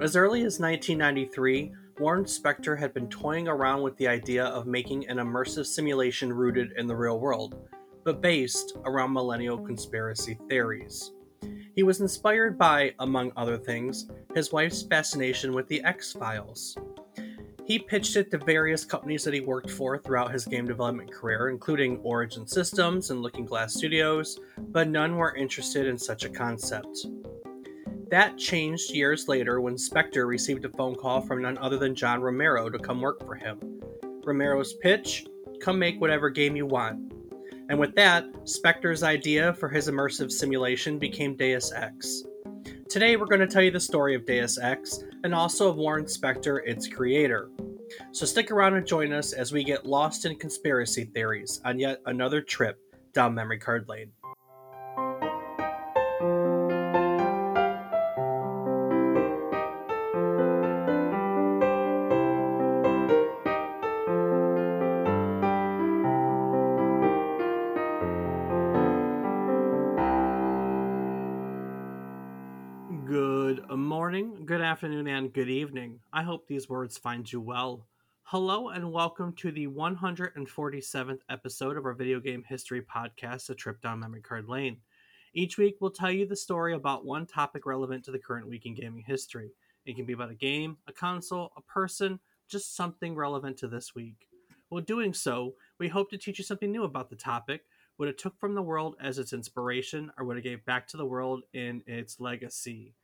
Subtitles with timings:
[0.00, 5.06] As early as 1993, Warren Spector had been toying around with the idea of making
[5.08, 7.68] an immersive simulation rooted in the real world,
[8.02, 11.12] but based around millennial conspiracy theories.
[11.74, 16.78] He was inspired by, among other things, his wife's fascination with the X Files.
[17.66, 21.50] He pitched it to various companies that he worked for throughout his game development career,
[21.50, 27.06] including Origin Systems and Looking Glass Studios, but none were interested in such a concept.
[28.10, 32.20] That changed years later when Spector received a phone call from none other than John
[32.20, 33.60] Romero to come work for him.
[34.24, 35.26] Romero's pitch
[35.60, 37.12] come make whatever game you want.
[37.68, 42.24] And with that, Spector's idea for his immersive simulation became Deus Ex.
[42.88, 46.06] Today, we're going to tell you the story of Deus Ex and also of Warren
[46.06, 47.48] Spector, its creator.
[48.10, 52.00] So stick around and join us as we get lost in conspiracy theories on yet
[52.06, 52.80] another trip
[53.12, 54.10] down memory card lane.
[74.70, 75.98] Afternoon, and good evening.
[76.12, 77.88] I hope these words find you well.
[78.22, 83.82] Hello, and welcome to the 147th episode of our video game history podcast, A Trip
[83.82, 84.76] Down Memory Card Lane.
[85.34, 88.64] Each week, we'll tell you the story about one topic relevant to the current week
[88.64, 89.50] in gaming history.
[89.86, 93.96] It can be about a game, a console, a person, just something relevant to this
[93.96, 94.28] week.
[94.68, 97.62] While doing so, we hope to teach you something new about the topic,
[97.96, 100.96] what it took from the world as its inspiration, or what it gave back to
[100.96, 102.94] the world in its legacy.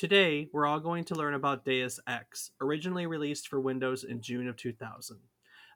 [0.00, 4.48] Today, we're all going to learn about Deus Ex, originally released for Windows in June
[4.48, 5.18] of 2000.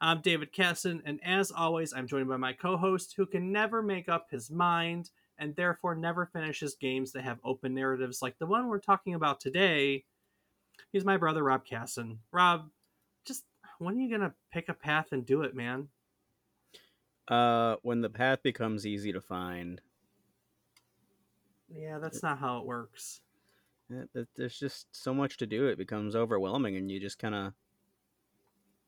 [0.00, 3.82] I'm David Casson, and as always, I'm joined by my co host who can never
[3.82, 8.46] make up his mind and therefore never finishes games that have open narratives like the
[8.46, 10.04] one we're talking about today.
[10.90, 12.20] He's my brother, Rob Casson.
[12.32, 12.70] Rob,
[13.26, 13.44] just
[13.78, 15.88] when are you going to pick a path and do it, man?
[17.28, 19.82] Uh, when the path becomes easy to find,
[21.68, 23.20] Yeah, that's not how it works.
[23.90, 25.66] Th- there's just so much to do.
[25.66, 27.52] It becomes overwhelming, and you just kind of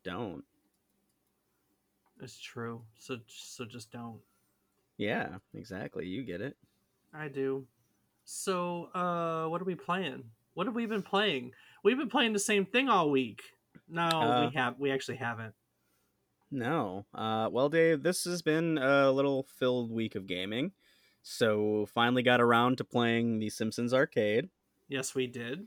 [0.05, 0.45] don't.
[2.21, 2.83] It's true.
[2.99, 4.21] So, so just don't.
[4.97, 6.07] Yeah, exactly.
[6.07, 6.57] You get it.
[7.13, 7.67] I do.
[8.25, 10.25] So, uh, what are we playing?
[10.55, 11.53] What have we been playing?
[11.85, 13.43] We've been playing the same thing all week.
[13.89, 14.79] No, Uh, we have.
[14.79, 15.55] We actually haven't.
[16.51, 17.05] No.
[17.15, 20.73] Uh, well, Dave, this has been a little filled week of gaming.
[21.23, 24.49] So finally got around to playing the Simpsons arcade.
[24.89, 25.67] Yes, we did.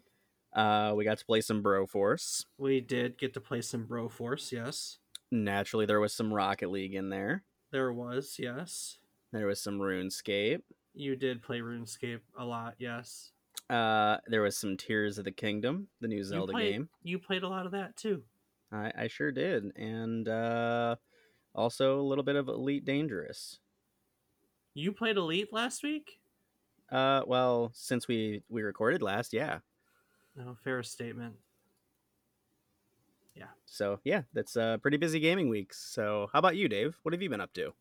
[0.53, 2.45] Uh, we got to play some Broforce.
[2.57, 4.51] We did get to play some Broforce.
[4.51, 4.97] Yes,
[5.31, 7.43] Naturally, there was some Rocket League in there.
[7.71, 8.37] there was.
[8.39, 8.97] Yes,
[9.31, 10.61] There was some RuneScape.
[10.95, 12.75] you did play RuneScape a lot.
[12.79, 13.31] Yes,
[13.69, 16.89] Uh, there was some Tears of the Kingdom, the new Zelda you played, game.
[17.03, 18.23] You played a lot of that too.
[18.71, 20.95] I, I sure did, and uh,
[21.53, 23.59] also a little bit of Elite Dangerous.
[24.73, 26.18] You played Elite last week.
[26.91, 29.59] Uh, well, since we we recorded last, yeah.
[30.35, 31.35] No, fair statement.
[33.35, 33.45] Yeah.
[33.65, 35.73] So yeah, that's a pretty busy gaming week.
[35.73, 36.97] So how about you, Dave?
[37.03, 37.73] What have you been up to?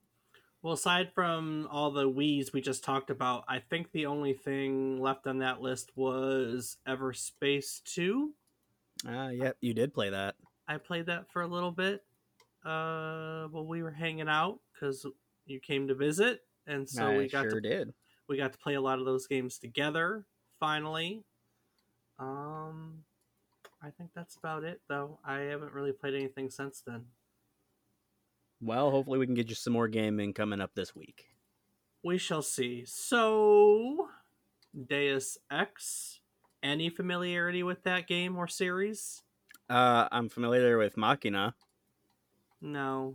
[0.62, 5.00] Well, aside from all the Wii's we just talked about, I think the only thing
[5.00, 8.32] left on that list was Everspace 2.
[9.08, 10.34] Uh, yep, you did play that.
[10.66, 12.02] I played that for a little bit
[12.64, 15.06] uh, while we were hanging out because
[15.46, 17.94] you came to visit, and so I we got sure to did.
[18.28, 20.24] We got to play a lot of those games together.
[20.60, 21.22] Finally,
[22.18, 23.04] um,
[23.82, 24.80] I think that's about it.
[24.88, 27.04] Though I haven't really played anything since then.
[28.60, 31.26] Well, hopefully we can get you some more gaming coming up this week.
[32.02, 32.84] We shall see.
[32.86, 34.08] So,
[34.88, 36.20] Deus Ex.
[36.60, 39.22] Any familiarity with that game or series?
[39.70, 41.54] Uh, I'm familiar with Machina.
[42.60, 43.14] No,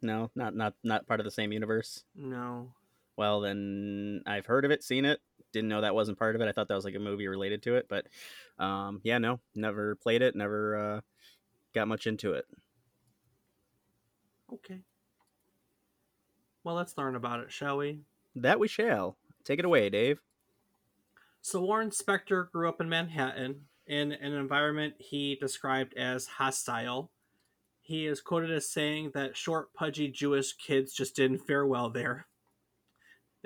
[0.00, 2.04] No, not not not part of the same universe.
[2.14, 2.70] no.
[3.16, 5.20] Well, then I've heard of it, seen it.
[5.52, 6.48] Didn't know that wasn't part of it.
[6.48, 8.06] I thought that was like a movie related to it, but
[8.58, 10.36] um, yeah, no, never played it.
[10.36, 11.00] Never uh,
[11.74, 12.44] got much into it.
[14.52, 14.80] Okay.
[16.62, 18.00] Well, let's learn about it, shall we?
[18.34, 19.16] That we shall.
[19.44, 20.20] Take it away, Dave.
[21.40, 27.12] So, Warren Spector grew up in Manhattan in an environment he described as hostile.
[27.80, 32.26] He is quoted as saying that short, pudgy Jewish kids just didn't fare well there.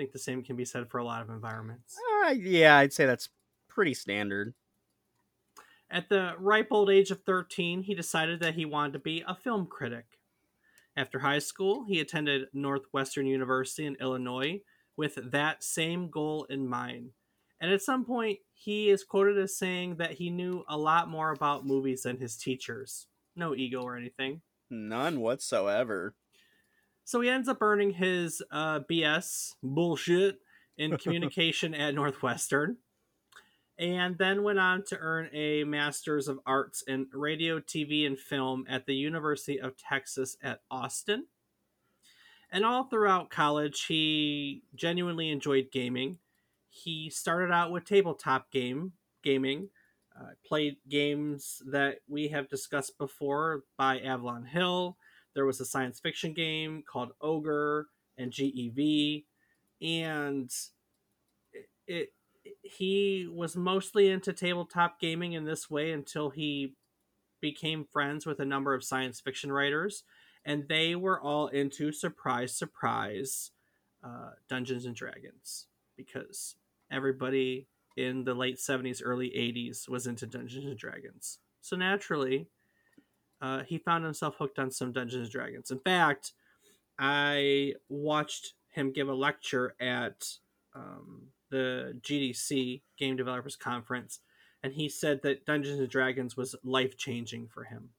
[0.01, 1.95] Think the same can be said for a lot of environments.
[2.25, 3.29] Uh, yeah, I'd say that's
[3.69, 4.55] pretty standard.
[5.91, 9.35] At the ripe old age of 13, he decided that he wanted to be a
[9.35, 10.17] film critic.
[10.97, 14.61] After high school, he attended Northwestern University in Illinois
[14.97, 17.11] with that same goal in mind.
[17.59, 21.29] And at some point, he is quoted as saying that he knew a lot more
[21.29, 23.05] about movies than his teachers.
[23.35, 24.41] No ego or anything.
[24.71, 26.15] None whatsoever.
[27.03, 30.39] So he ends up earning his uh, BS bullshit
[30.77, 32.77] in communication at Northwestern,
[33.77, 38.65] and then went on to earn a Master's of Arts in Radio, TV, and Film
[38.69, 41.25] at the University of Texas at Austin.
[42.51, 46.17] And all throughout college, he genuinely enjoyed gaming.
[46.69, 48.93] He started out with tabletop game
[49.23, 49.69] gaming,
[50.19, 54.97] uh, played games that we have discussed before by Avalon Hill.
[55.33, 57.87] There was a science fiction game called Ogre
[58.17, 59.23] and GEV,
[59.81, 60.51] and
[61.53, 62.09] it, it
[62.63, 66.75] he was mostly into tabletop gaming in this way until he
[67.39, 70.03] became friends with a number of science fiction writers,
[70.45, 73.51] and they were all into surprise, surprise,
[74.03, 76.55] uh, Dungeons and Dragons because
[76.91, 77.67] everybody
[77.97, 81.39] in the late 70s, early 80s was into Dungeons and Dragons.
[81.61, 82.47] So naturally,
[83.41, 85.71] uh, he found himself hooked on some Dungeons and Dragons.
[85.71, 86.33] In fact,
[86.99, 90.25] I watched him give a lecture at
[90.75, 94.19] um, the GDC Game Developers Conference,
[94.63, 97.89] and he said that Dungeons and Dragons was life changing for him.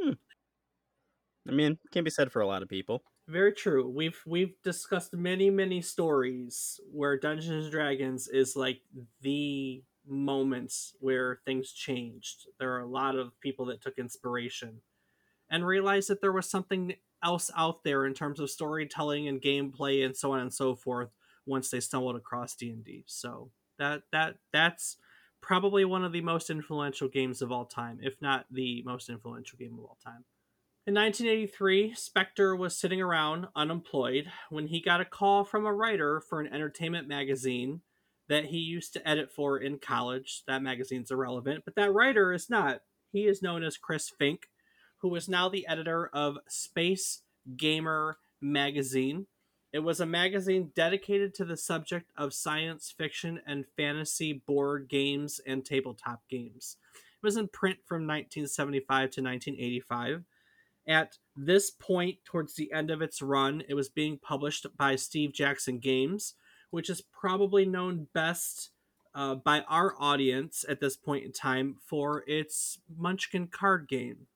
[0.00, 0.12] Hmm.
[1.48, 3.02] I mean, can be said for a lot of people.
[3.28, 3.88] Very true.
[3.88, 8.80] We've we've discussed many many stories where Dungeons and Dragons is like
[9.22, 12.46] the moments where things changed.
[12.58, 14.80] There are a lot of people that took inspiration
[15.50, 20.04] and realized that there was something else out there in terms of storytelling and gameplay
[20.04, 21.10] and so on and so forth
[21.46, 23.04] once they stumbled across D&D.
[23.06, 24.96] So that that that's
[25.40, 29.58] probably one of the most influential games of all time, if not the most influential
[29.58, 30.24] game of all time.
[30.86, 36.20] In 1983, Spector was sitting around unemployed when he got a call from a writer
[36.20, 37.80] for an entertainment magazine
[38.28, 40.42] that he used to edit for in college.
[40.46, 42.82] That magazine's irrelevant, but that writer is not.
[43.12, 44.48] He is known as Chris Fink,
[44.98, 47.22] who is now the editor of Space
[47.56, 49.26] Gamer magazine.
[49.72, 55.40] It was a magazine dedicated to the subject of science fiction and fantasy board games
[55.46, 56.76] and tabletop games.
[56.94, 60.24] It was in print from 1975 to 1985
[60.86, 65.32] at this point, towards the end of its run, it was being published by Steve
[65.32, 66.34] Jackson Games,
[66.74, 68.70] which is probably known best
[69.14, 74.26] uh, by our audience at this point in time for its Munchkin card game.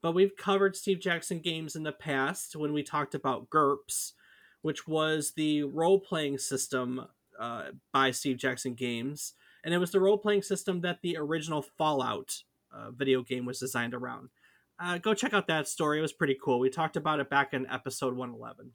[0.00, 4.12] But we've covered Steve Jackson Games in the past when we talked about GURPS,
[4.62, 7.06] which was the role playing system
[7.38, 9.34] uh, by Steve Jackson Games.
[9.62, 12.42] And it was the role playing system that the original Fallout
[12.74, 14.30] uh, video game was designed around
[14.82, 15.98] uh, go check out that story.
[15.98, 16.58] It was pretty cool.
[16.58, 18.72] We talked about it back in episode 111.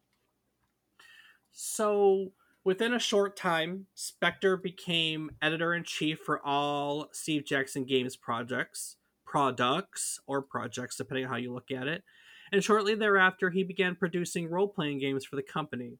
[1.51, 2.31] So,
[2.67, 8.97] within a short time, Spector became editor in chief for all Steve Jackson Games projects,
[9.25, 12.03] products, or projects, depending on how you look at it.
[12.51, 15.99] And shortly thereafter, he began producing role playing games for the company.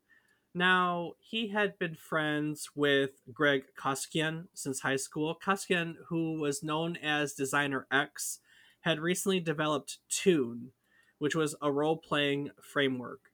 [0.54, 5.38] Now, he had been friends with Greg Costikyan since high school.
[5.42, 8.40] Koskian, who was known as Designer X,
[8.82, 10.74] had recently developed Toon,
[11.18, 13.32] which was a role playing framework.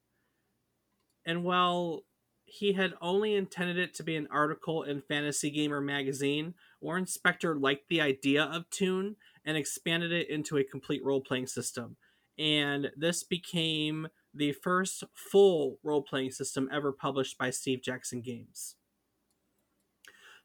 [1.26, 2.04] And while
[2.46, 7.60] he had only intended it to be an article in Fantasy Gamer magazine, Warren Spector
[7.60, 11.98] liked the idea of Toon and expanded it into a complete role playing system.
[12.38, 18.76] And this became the first full role playing system ever published by Steve Jackson Games.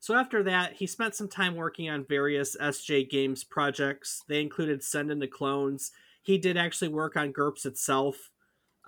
[0.01, 4.23] So after that, he spent some time working on various SJ Games projects.
[4.29, 5.91] They included Send in the Clones.
[6.23, 8.31] He did actually work on GURPS itself.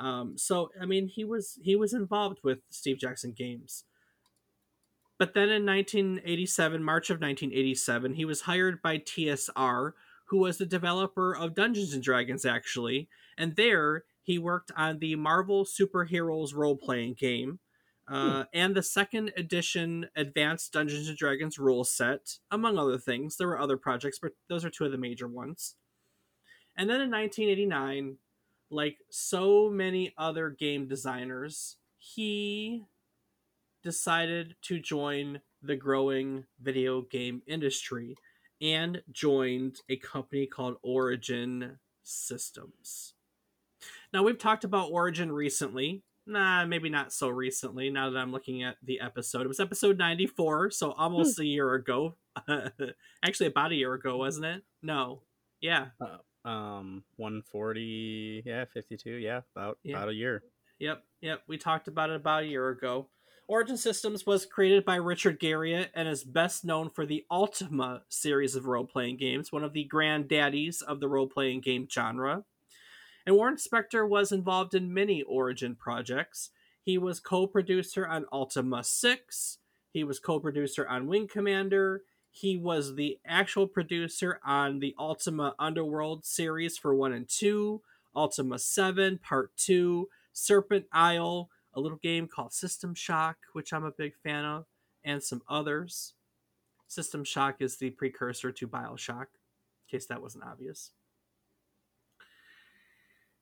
[0.00, 3.84] Um, so I mean, he was he was involved with Steve Jackson Games.
[5.18, 9.92] But then in 1987, March of 1987, he was hired by TSR,
[10.28, 13.08] who was the developer of Dungeons and Dragons, actually.
[13.36, 17.58] And there, he worked on the Marvel Superheroes role playing game,
[18.08, 18.14] Hmm.
[18.16, 23.36] uh, and the second edition Advanced Dungeons and Dragons rule set, among other things.
[23.36, 25.76] There were other projects, but those are two of the major ones.
[26.76, 28.16] And then in 1989,
[28.70, 32.84] like so many other game designers, he
[33.82, 38.14] decided to join the growing video game industry
[38.60, 43.14] and joined a company called Origin Systems.
[44.12, 47.90] Now, we've talked about Origin recently nah, maybe not so recently.
[47.90, 51.42] Now that I'm looking at the episode, it was episode 94, so almost hmm.
[51.42, 52.16] a year ago.
[53.24, 54.62] Actually, about a year ago, wasn't it?
[54.82, 55.22] No,
[55.60, 55.88] yeah.
[56.00, 59.96] Uh, um, 140, yeah, 52, yeah, about yeah.
[59.96, 60.42] about a year.
[60.78, 61.42] Yep, yep.
[61.46, 63.08] We talked about it about a year ago.
[63.48, 68.54] Origin Systems was created by Richard Garriott and is best known for the Ultima series
[68.54, 72.44] of role playing games, one of the granddaddies of the role playing game genre.
[73.26, 76.50] And Warren Spector was involved in many Origin projects.
[76.82, 79.58] He was co producer on Ultima 6,
[79.92, 85.54] he was co producer on Wing Commander, he was the actual producer on the Ultima
[85.58, 87.82] Underworld series for 1 and 2,
[88.14, 93.90] Ultima 7 Part 2, Serpent Isle, a little game called System Shock, which I'm a
[93.90, 94.66] big fan of,
[95.04, 96.14] and some others.
[96.86, 100.92] System Shock is the precursor to Bioshock, in case that wasn't obvious.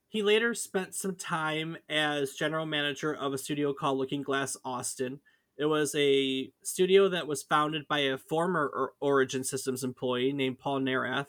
[0.09, 5.21] He later spent some time as general manager of a studio called Looking Glass Austin.
[5.59, 10.81] It was a studio that was founded by a former Origin Systems employee named Paul
[10.81, 11.27] Neurath.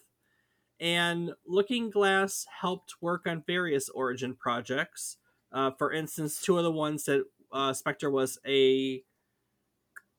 [0.79, 5.17] And Looking Glass helped work on various Origin projects,
[5.51, 9.03] uh, for instance, two of the ones that uh, Spector was a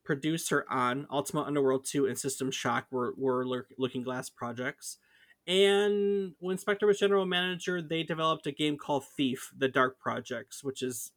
[0.04, 4.98] producer on, Ultima Underworld 2 and System Shock, were, were Looking Glass projects.
[5.46, 10.62] And when Spector was general manager, they developed a game called Thief, the Dark Projects,
[10.64, 11.12] which is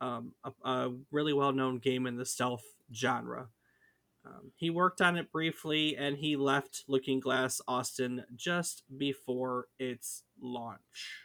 [0.00, 3.48] um, a, a, really well known game in the stealth genre.
[4.26, 10.22] Um, he worked on it briefly and he left Looking Glass Austin just before its
[10.40, 11.24] launch.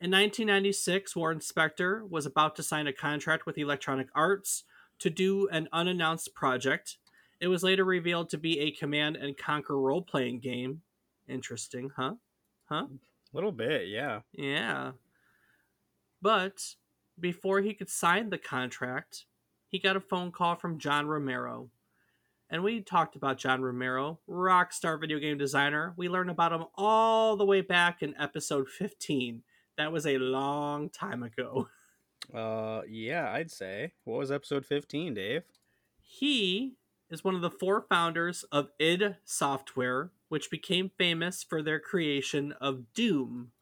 [0.00, 4.64] In 1996, Warren Spector was about to sign a contract with Electronic Arts
[5.00, 6.98] to do an unannounced project.
[7.40, 10.82] It was later revealed to be a Command and Conquer role playing game.
[11.28, 12.14] Interesting, huh?
[12.66, 12.86] Huh?
[12.86, 14.20] A little bit, yeah.
[14.32, 14.92] Yeah.
[16.22, 16.74] But
[17.20, 19.26] before he could sign the contract,
[19.68, 21.70] he got a phone call from John Romero.
[22.50, 25.92] And we talked about John Romero, rockstar video game designer.
[25.96, 29.42] We learned about him all the way back in episode 15
[29.78, 31.68] that was a long time ago.
[32.34, 33.92] Uh, yeah, I'd say.
[34.04, 35.44] What was episode 15, Dave?
[36.02, 36.74] He
[37.08, 42.52] is one of the four founders of id Software, which became famous for their creation
[42.60, 43.52] of Doom,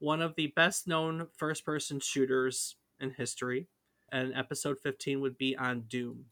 [0.00, 3.68] one of the best known first person shooters in history.
[4.10, 6.26] And episode 15 would be on Doom.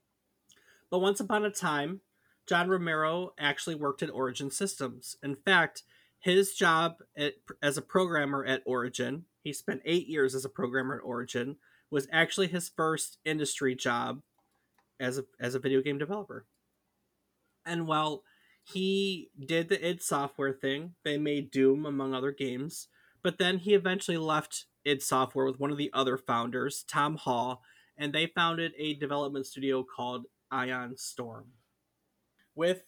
[0.91, 2.01] But once upon a time,
[2.47, 5.17] John Romero actually worked at Origin Systems.
[5.23, 5.83] In fact,
[6.19, 10.97] his job at, as a programmer at Origin, he spent eight years as a programmer
[10.97, 11.57] at Origin,
[11.91, 14.23] was actually his first industry job
[14.99, 16.47] as a, as a video game developer.
[17.65, 18.23] And while
[18.65, 22.89] he did the id Software thing, they made Doom, among other games,
[23.27, 27.61] but then he eventually left id Software with one of the other founders, Tom Hall,
[27.97, 31.47] and they founded a development studio called Ion Storm.
[32.55, 32.83] With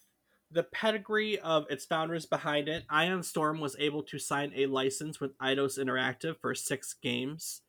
[0.49, 5.19] the pedigree of its founders behind it, Ion Storm was able to sign a license
[5.19, 7.63] with Eidos Interactive for six games.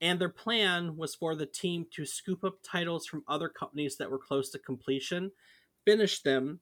[0.00, 4.10] And their plan was for the team to scoop up titles from other companies that
[4.10, 5.30] were close to completion,
[5.84, 6.58] finish them,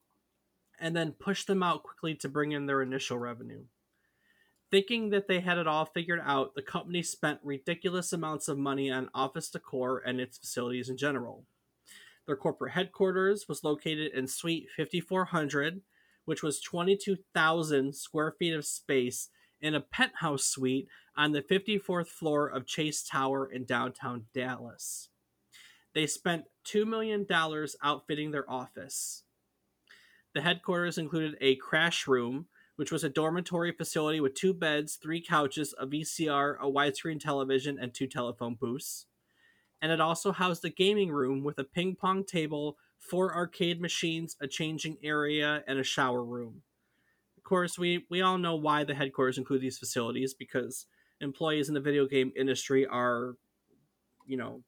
[0.79, 3.65] and then push them out quickly to bring in their initial revenue.
[4.71, 8.91] Thinking that they had it all figured out, the company spent ridiculous amounts of money
[8.91, 11.45] on office decor and its facilities in general.
[12.27, 15.81] Their corporate headquarters was located in Suite 5400,
[16.27, 19.31] which was 22,000 square feet of space
[19.63, 25.09] in a penthouse suite on the 54th floor of Chase Tower in downtown Dallas.
[25.95, 27.27] They spent $2 million
[27.83, 29.25] outfitting their office.
[30.35, 32.47] The headquarters included a crash room,
[32.79, 37.79] which was a dormitory facility with two beds, three couches, a VCR, a widescreen television,
[37.79, 39.07] and two telephone booths
[39.81, 44.37] and it also housed a gaming room with a ping pong table, four arcade machines,
[44.41, 46.63] a changing area, and a shower room.
[47.37, 50.87] Of course, we, we all know why the headquarters include these facilities because
[51.21, 53.37] employees in the video game industry are,
[54.27, 54.63] you know,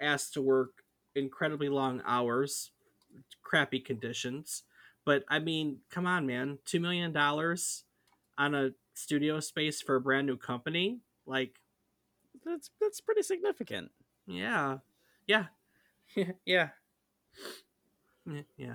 [0.00, 0.70] asked to work
[1.14, 2.70] incredibly long hours,
[3.42, 4.62] crappy conditions.
[5.10, 10.28] But I mean, come on, man, $2 million on a studio space for a brand
[10.28, 11.00] new company?
[11.26, 11.56] Like,
[12.46, 13.90] that's that's pretty significant.
[14.28, 14.78] Yeah.
[15.26, 15.46] Yeah.
[16.46, 16.68] yeah.
[18.56, 18.74] Yeah.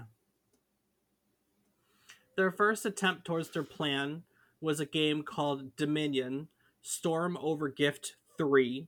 [2.36, 4.24] Their first attempt towards their plan
[4.60, 6.50] was a game called Dominion
[6.82, 8.88] Storm Over Gift 3,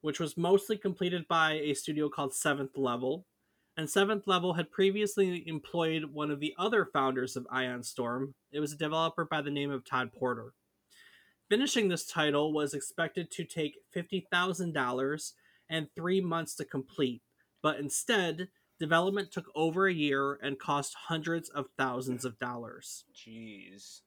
[0.00, 3.26] which was mostly completed by a studio called Seventh Level.
[3.78, 8.34] And Seventh Level had previously employed one of the other founders of Ion Storm.
[8.50, 10.52] It was a developer by the name of Todd Porter.
[11.48, 15.32] Finishing this title was expected to take $50,000
[15.70, 17.22] and three months to complete,
[17.62, 18.48] but instead,
[18.80, 23.04] development took over a year and cost hundreds of thousands of dollars.
[23.14, 24.00] Jeez.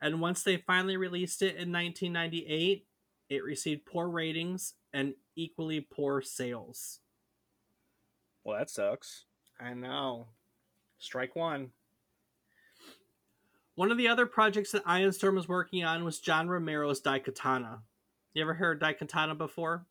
[0.00, 2.86] And once they finally released it in 1998,
[3.28, 7.00] it received poor ratings and equally poor sales.
[8.46, 9.24] Well, that sucks.
[9.58, 10.28] I know.
[10.98, 11.72] Strike one.
[13.74, 17.80] One of the other projects that Ion Storm was working on was John Romero's Daikatana.
[18.34, 19.86] You ever heard Daikatana before?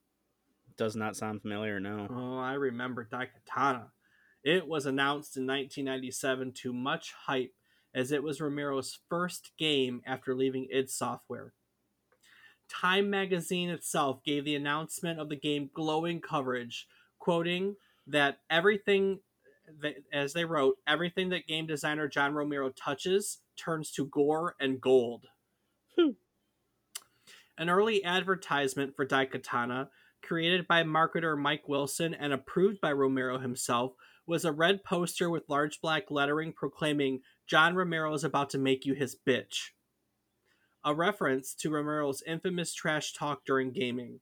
[0.78, 2.08] Does not sound familiar, no.
[2.10, 3.88] Oh, I remember Daikatana.
[4.42, 7.54] It was announced in 1997 to much hype
[7.94, 11.52] as it was Romero's first game after leaving id Software.
[12.70, 16.88] Time magazine itself gave the announcement of the game glowing coverage,
[17.20, 17.76] quoting
[18.08, 19.20] that everything
[19.82, 24.80] that, as they wrote, everything that game designer John Romero touches turns to gore and
[24.80, 25.28] gold.
[25.98, 26.12] Hmm.
[27.58, 29.90] An early advertisement for Daikatana,
[30.22, 33.94] created by marketer Mike Wilson and approved by Romero himself,
[34.28, 38.86] was a red poster with large black lettering proclaiming John Romero is about to make
[38.86, 39.70] you his bitch.
[40.84, 44.20] A reference to Romero's infamous trash talk during gaming.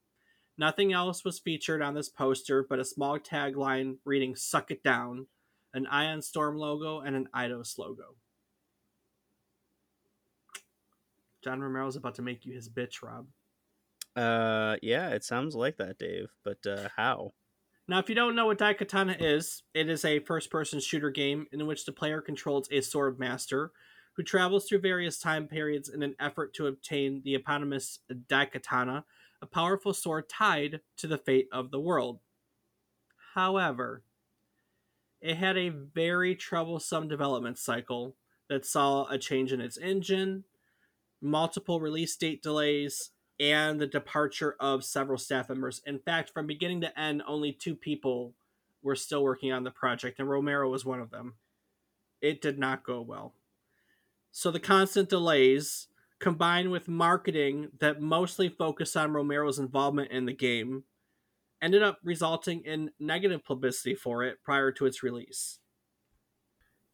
[0.56, 5.26] Nothing else was featured on this poster but a small tagline reading Suck It Down,
[5.72, 8.14] an Ion Storm logo, and an Eidos logo.
[11.42, 13.26] John Romero's about to make you his bitch, Rob.
[14.16, 16.30] Uh, yeah, it sounds like that, Dave.
[16.44, 17.32] But uh, how?
[17.86, 21.46] Now, if you don't know what Daikatana is, it is a first person shooter game
[21.52, 23.72] in which the player controls a sword master
[24.16, 29.04] who travels through various time periods in an effort to obtain the eponymous Daikatana,
[29.44, 32.18] a powerful sword tied to the fate of the world.
[33.34, 34.02] However,
[35.20, 38.16] it had a very troublesome development cycle
[38.48, 40.44] that saw a change in its engine,
[41.20, 45.82] multiple release date delays, and the departure of several staff members.
[45.84, 48.32] In fact, from beginning to end, only two people
[48.82, 51.34] were still working on the project, and Romero was one of them.
[52.22, 53.34] It did not go well.
[54.32, 55.88] So the constant delays,
[56.24, 60.84] combined with marketing that mostly focused on Romero's involvement in the game,
[61.60, 65.58] ended up resulting in negative publicity for it prior to its release.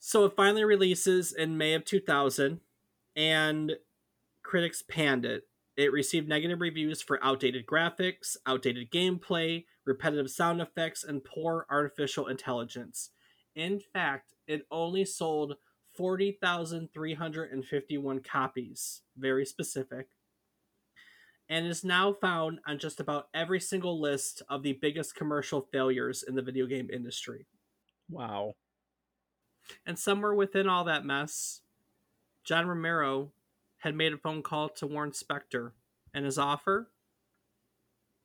[0.00, 2.60] So it finally releases in May of 2000,
[3.14, 3.76] and
[4.42, 5.44] critics panned it
[5.80, 12.26] it received negative reviews for outdated graphics, outdated gameplay, repetitive sound effects, and poor artificial
[12.26, 13.12] intelligence.
[13.54, 15.54] In fact, it only sold
[16.00, 20.08] 40,351 copies, very specific,
[21.46, 26.24] and is now found on just about every single list of the biggest commercial failures
[26.26, 27.44] in the video game industry.
[28.08, 28.54] Wow.
[29.84, 31.60] And somewhere within all that mess,
[32.44, 33.32] John Romero
[33.80, 35.72] had made a phone call to Warren Spector,
[36.14, 36.88] and his offer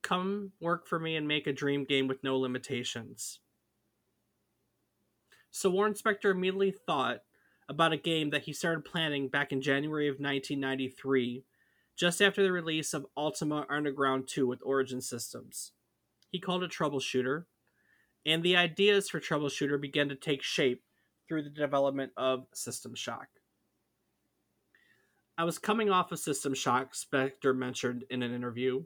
[0.02, 3.42] come work for me and make a dream game with no limitations.
[5.52, 7.20] So Warren Spector immediately thought
[7.68, 11.44] about a game that he started planning back in January of 1993,
[11.96, 15.72] just after the release of Ultima Underground 2 with Origin Systems.
[16.30, 17.46] He called it Troubleshooter,
[18.26, 20.84] and the ideas for Troubleshooter began to take shape
[21.28, 23.28] through the development of System Shock.
[25.38, 28.84] I was coming off of System Shock, Spector mentioned in an interview,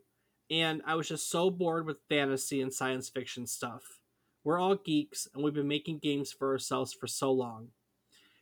[0.50, 4.00] and I was just so bored with fantasy and science fiction stuff.
[4.44, 7.70] We're all geeks, and we've been making games for ourselves for so long.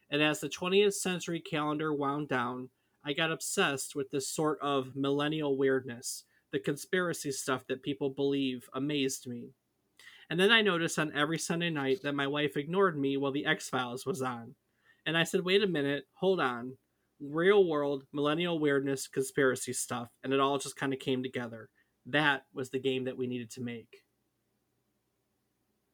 [0.10, 2.70] And as the 20th century calendar wound down,
[3.04, 6.24] I got obsessed with this sort of millennial weirdness.
[6.52, 9.50] The conspiracy stuff that people believe amazed me.
[10.30, 13.46] And then I noticed on every Sunday night that my wife ignored me while the
[13.46, 14.56] X Files was on.
[15.06, 16.74] And I said, wait a minute, hold on
[17.20, 21.70] real world millennial weirdness conspiracy stuff and it all just kind of came together
[22.06, 24.04] that was the game that we needed to make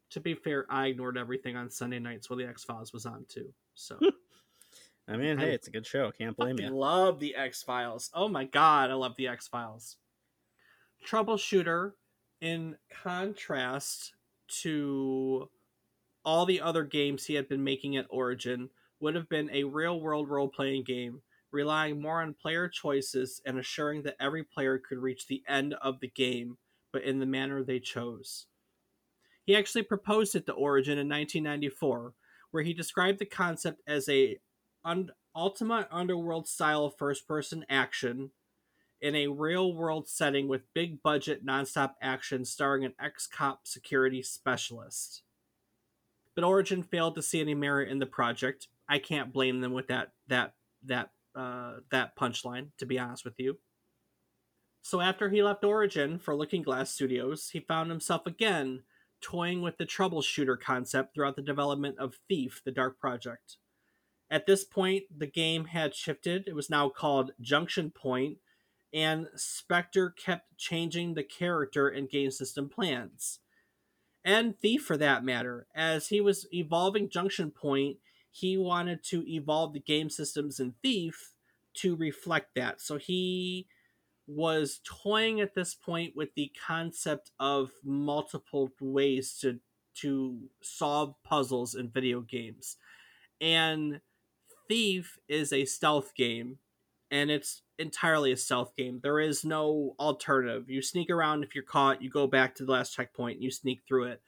[0.10, 3.54] to be fair i ignored everything on sunday nights while the x-files was on too
[3.74, 4.10] so hmm.
[5.08, 6.12] i mean hey I it's a good show.
[6.12, 8.10] Can't blame you I love the x-files.
[8.14, 9.98] Oh my god i love the x-files.
[11.08, 11.94] Troubleshooter
[12.42, 14.14] in contrast
[14.62, 15.50] to
[16.26, 20.00] all the other games he had been making at origin would have been a real
[20.00, 24.98] world role playing game, relying more on player choices and assuring that every player could
[24.98, 26.58] reach the end of the game,
[26.92, 28.46] but in the manner they chose.
[29.46, 32.14] He actually proposed it to Origin in 1994,
[32.54, 34.38] where he described the concept as a
[34.86, 38.30] un- Underworld style first person action
[39.02, 44.22] in a real world setting with big budget nonstop action starring an ex cop security
[44.22, 45.24] specialist.
[46.36, 49.88] But Origin failed to see any merit in the project, I can't blame them with
[49.88, 50.54] that that
[50.86, 52.68] that uh, that punchline.
[52.78, 53.58] To be honest with you.
[54.84, 58.84] So after he left Origin for Looking Glass Studios, he found himself again
[59.24, 63.58] toying with the troubleshooter concept throughout the development of Thief: The Dark Project.
[64.30, 66.48] At this point, the game had shifted.
[66.48, 68.38] It was now called Junction Point,
[68.94, 73.40] and Spector kept changing the character and game system plans.
[74.24, 75.68] and Thief for that matter.
[75.76, 77.98] As he was evolving Junction Point,
[78.32, 81.34] he wanted to evolve the game systems in Thief
[81.76, 82.82] to reflect that.
[82.82, 83.68] So he
[84.28, 89.60] was toying at this point with the concept of multiple ways to
[89.96, 92.78] to solve puzzles in video games.
[93.40, 94.02] And
[94.68, 96.58] Thief is a stealth game
[97.12, 99.00] and it's entirely a stealth game.
[99.04, 100.68] There is no alternative.
[100.68, 103.82] You sneak around if you're caught, you go back to the last checkpoint, you sneak
[103.88, 104.22] through it.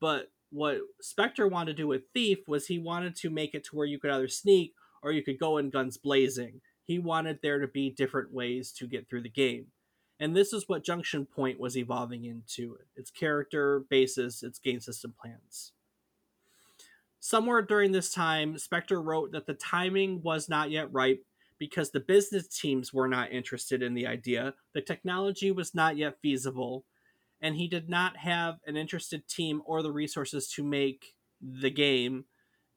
[0.00, 3.76] But what Spector wanted to do with Thief was he wanted to make it to
[3.76, 6.60] where you could either sneak or you could go in guns blazing.
[6.92, 9.68] He wanted there to be different ways to get through the game.
[10.20, 15.14] And this is what Junction Point was evolving into its character basis, its game system
[15.18, 15.72] plans.
[17.18, 21.24] Somewhere during this time, Spector wrote that the timing was not yet ripe
[21.58, 26.18] because the business teams were not interested in the idea, the technology was not yet
[26.20, 26.84] feasible,
[27.40, 32.26] and he did not have an interested team or the resources to make the game,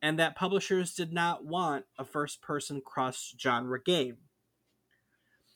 [0.02, 4.18] and that publishers did not want a first person cross genre game.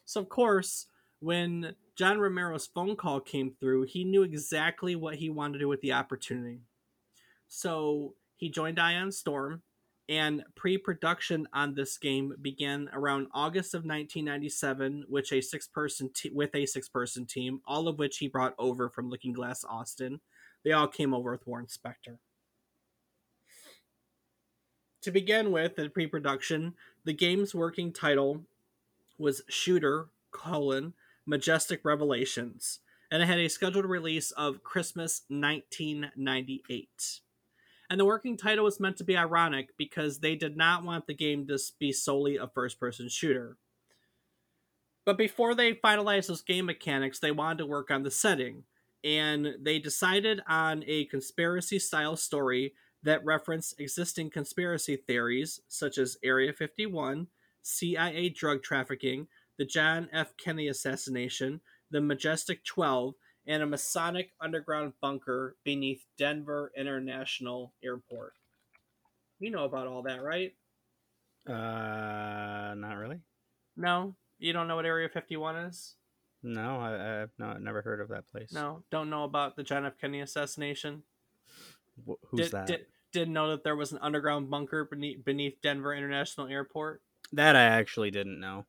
[0.05, 0.87] So, of course,
[1.19, 5.67] when John Romero's phone call came through, he knew exactly what he wanted to do
[5.67, 6.61] with the opportunity.
[7.47, 9.61] So, he joined Ion Storm
[10.09, 16.55] and pre-production on this game began around August of 1997, which a six-person te- with
[16.55, 20.19] a six-person team, all of which he brought over from Looking Glass Austin.
[20.65, 22.17] They all came over with Warren Spector.
[25.03, 26.73] To begin with, in pre-production,
[27.05, 28.43] the game's working title
[29.17, 30.93] was Shooter: colon,
[31.25, 37.21] Majestic Revelations, and it had a scheduled release of Christmas 1998.
[37.89, 41.15] And the working title was meant to be ironic because they did not want the
[41.15, 43.57] game to be solely a first person shooter.
[45.05, 48.65] But before they finalized those game mechanics, they wanted to work on the setting.
[49.03, 56.17] And they decided on a conspiracy style story that reference existing conspiracy theories such as
[56.23, 57.27] Area 51,
[57.61, 60.33] CIA drug trafficking, the John F.
[60.37, 63.13] Kennedy assassination, the Majestic 12,
[63.47, 68.33] and a Masonic underground bunker beneath Denver International Airport.
[69.39, 70.53] You know about all that, right?
[71.47, 73.21] Uh, not really.
[73.75, 75.95] No, you don't know what Area 51 is?
[76.43, 78.53] No, I, I've not never heard of that place.
[78.53, 79.93] No, don't know about the John F.
[79.99, 81.03] Kennedy assassination.
[82.07, 82.67] Wh- who's did, that?
[82.67, 87.01] Did, didn't know that there was an underground bunker beneath, beneath Denver International Airport.
[87.33, 88.65] that I actually didn't know.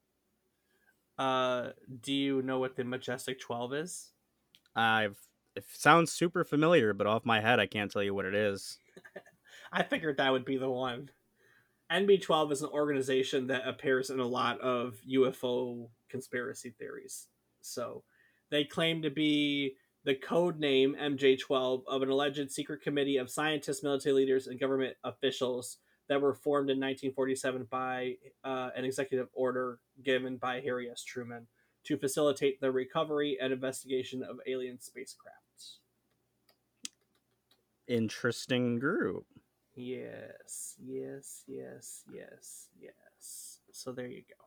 [1.19, 4.13] Uh, do you know what the Majestic 12 is?
[4.75, 5.19] I've
[5.57, 8.79] it sounds super familiar, but off my head, I can't tell you what it is.
[9.73, 11.11] I figured that would be the one.
[11.91, 17.27] MJ12 is an organization that appears in a lot of UFO conspiracy theories.
[17.63, 18.05] So
[18.51, 23.83] they claim to be the code name MJ12 of an alleged secret committee of scientists,
[23.83, 29.79] military leaders, and government officials that were formed in 1947 by uh, an executive order
[30.03, 31.05] given by Harry S.
[31.05, 31.47] Truman
[31.85, 35.37] to facilitate the recovery and investigation of alien spacecraft.
[37.87, 39.27] Interesting group.
[39.75, 43.61] Yes, yes, yes, yes, yes.
[43.73, 44.40] So there you go.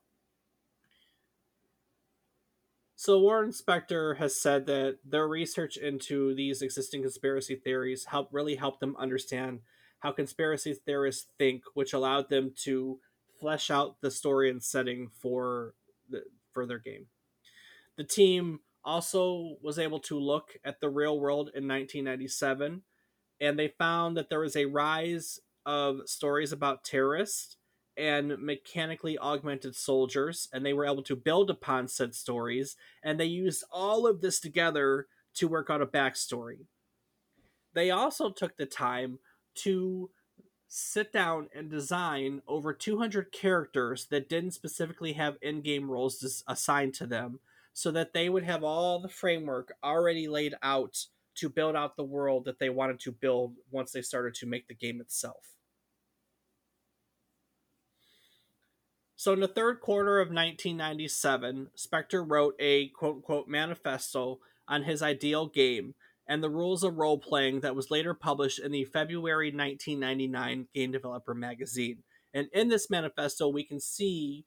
[3.03, 8.55] So Warren Spector has said that their research into these existing conspiracy theories help really
[8.55, 9.59] help them understand
[9.99, 13.01] how conspiracy theorists think, which allowed them to
[13.41, 15.73] flesh out the story and setting for
[16.09, 17.07] the for their game.
[17.97, 22.83] The team also was able to look at the real world in 1997
[23.41, 27.57] and they found that there was a rise of stories about terrorists
[27.97, 33.25] and mechanically augmented soldiers, and they were able to build upon said stories, and they
[33.25, 36.65] used all of this together to work out a backstory.
[37.73, 39.19] They also took the time
[39.55, 40.09] to
[40.67, 46.93] sit down and design over 200 characters that didn't specifically have in game roles assigned
[46.95, 47.39] to them,
[47.73, 52.03] so that they would have all the framework already laid out to build out the
[52.03, 55.52] world that they wanted to build once they started to make the game itself.
[59.23, 65.01] So, in the third quarter of 1997, Spector wrote a quote unquote manifesto on his
[65.01, 65.95] ideal game
[66.27, 70.91] and the rules of role playing that was later published in the February 1999 Game
[70.91, 71.99] Developer magazine.
[72.33, 74.43] And in this manifesto, we can see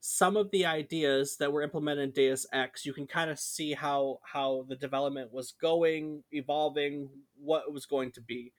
[0.00, 3.74] some of the ideas that were implemented in Deus Ex, you can kind of see
[3.74, 8.54] how how the development was going, evolving, what it was going to be.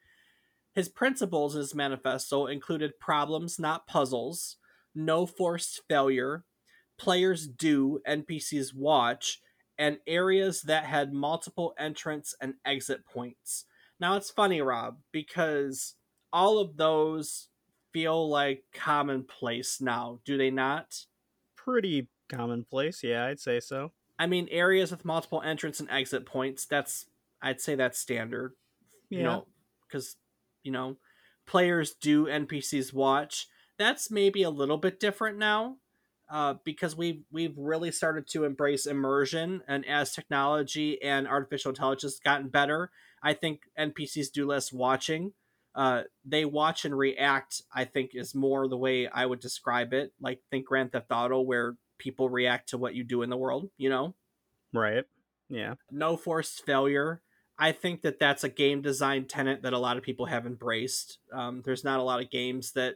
[0.75, 4.57] His principles in his manifesto included problems, not puzzles,
[4.95, 6.43] no forced failure,
[6.97, 9.41] players do, NPCs watch,
[9.77, 13.65] and areas that had multiple entrance and exit points.
[13.99, 15.95] Now it's funny, Rob, because
[16.31, 17.49] all of those
[17.93, 21.05] feel like commonplace now, do they not?
[21.55, 23.91] Pretty commonplace, yeah, I'd say so.
[24.17, 27.05] I mean, areas with multiple entrance and exit points, that's
[27.41, 28.53] I'd say that's standard.
[29.09, 29.17] Yeah.
[29.17, 29.47] You know,
[29.91, 30.15] cuz
[30.63, 30.97] you know,
[31.45, 33.47] players do NPCs watch.
[33.77, 35.77] That's maybe a little bit different now.
[36.27, 42.19] Uh, because we've we've really started to embrace immersion, and as technology and artificial intelligence
[42.19, 42.89] gotten better,
[43.21, 45.33] I think NPCs do less watching.
[45.75, 47.61] Uh, they watch and react.
[47.71, 50.13] I think is more the way I would describe it.
[50.19, 53.69] Like think Grand Theft Auto, where people react to what you do in the world.
[53.77, 54.15] You know,
[54.73, 55.03] right?
[55.47, 55.75] Yeah.
[55.91, 57.21] No forced failure.
[57.57, 61.19] I think that that's a game design tenant that a lot of people have embraced.
[61.31, 62.95] Um, there's not a lot of games that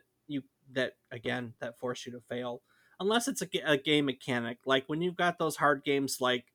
[0.73, 2.61] that again that force you to fail
[2.99, 4.59] unless it's a, a game mechanic.
[4.65, 6.45] Like when you've got those hard games, like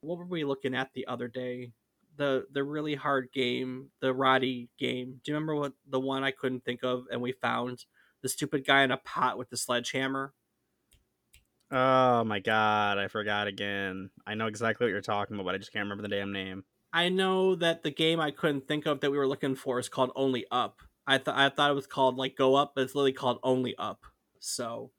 [0.00, 1.72] what were we looking at the other day?
[2.16, 5.20] The the really hard game, the Roddy game.
[5.22, 7.84] Do you remember what the one I couldn't think of and we found
[8.22, 10.32] the stupid guy in a pot with the sledgehammer?
[11.70, 14.10] Oh my god, I forgot again.
[14.26, 16.64] I know exactly what you're talking about, but I just can't remember the damn name.
[16.92, 19.88] I know that the game I couldn't think of that we were looking for is
[19.88, 20.80] called Only Up.
[21.06, 23.74] I thought I thought it was called like Go Up, but it's literally called Only
[23.78, 24.04] Up.
[24.40, 24.90] So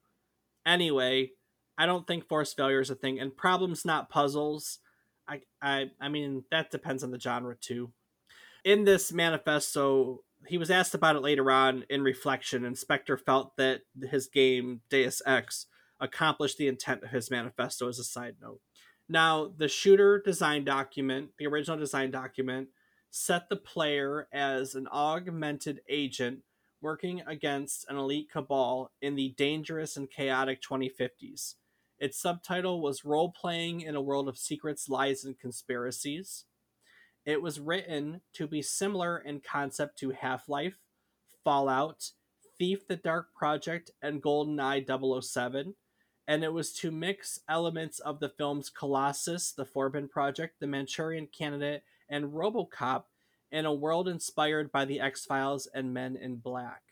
[0.66, 1.32] anyway,
[1.76, 4.78] I don't think force failure is a thing, and problems not puzzles.
[5.28, 7.92] I I I mean that depends on the genre too.
[8.64, 13.56] In this manifesto, he was asked about it later on in reflection, and Spector felt
[13.56, 15.66] that his game Deus Ex
[16.00, 17.88] accomplished the intent of his manifesto.
[17.88, 18.60] As a side note,
[19.08, 22.68] now the shooter design document, the original design document,
[23.10, 26.40] set the player as an augmented agent
[26.80, 31.54] working against an elite cabal in the dangerous and chaotic 2050s.
[31.98, 36.44] Its subtitle was Role Playing in a World of Secrets, Lies, and Conspiracies.
[37.26, 40.78] It was written to be similar in concept to Half Life,
[41.42, 42.12] Fallout,
[42.56, 45.74] Thief the Dark Project, and GoldenEye 007,
[46.28, 51.26] and it was to mix elements of the films Colossus, The Forbidden Project, The Manchurian
[51.26, 53.04] Candidate, and Robocop
[53.50, 56.82] in a world inspired by the X Files and Men in Black.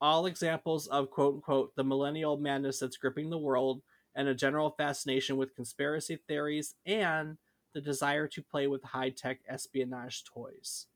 [0.00, 3.82] All examples of quote unquote the millennial madness that's gripping the world
[4.14, 7.36] and a general fascination with conspiracy theories and
[7.72, 10.86] the desire to play with high tech espionage toys.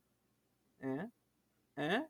[0.82, 1.06] Eh?
[1.76, 2.00] Eh?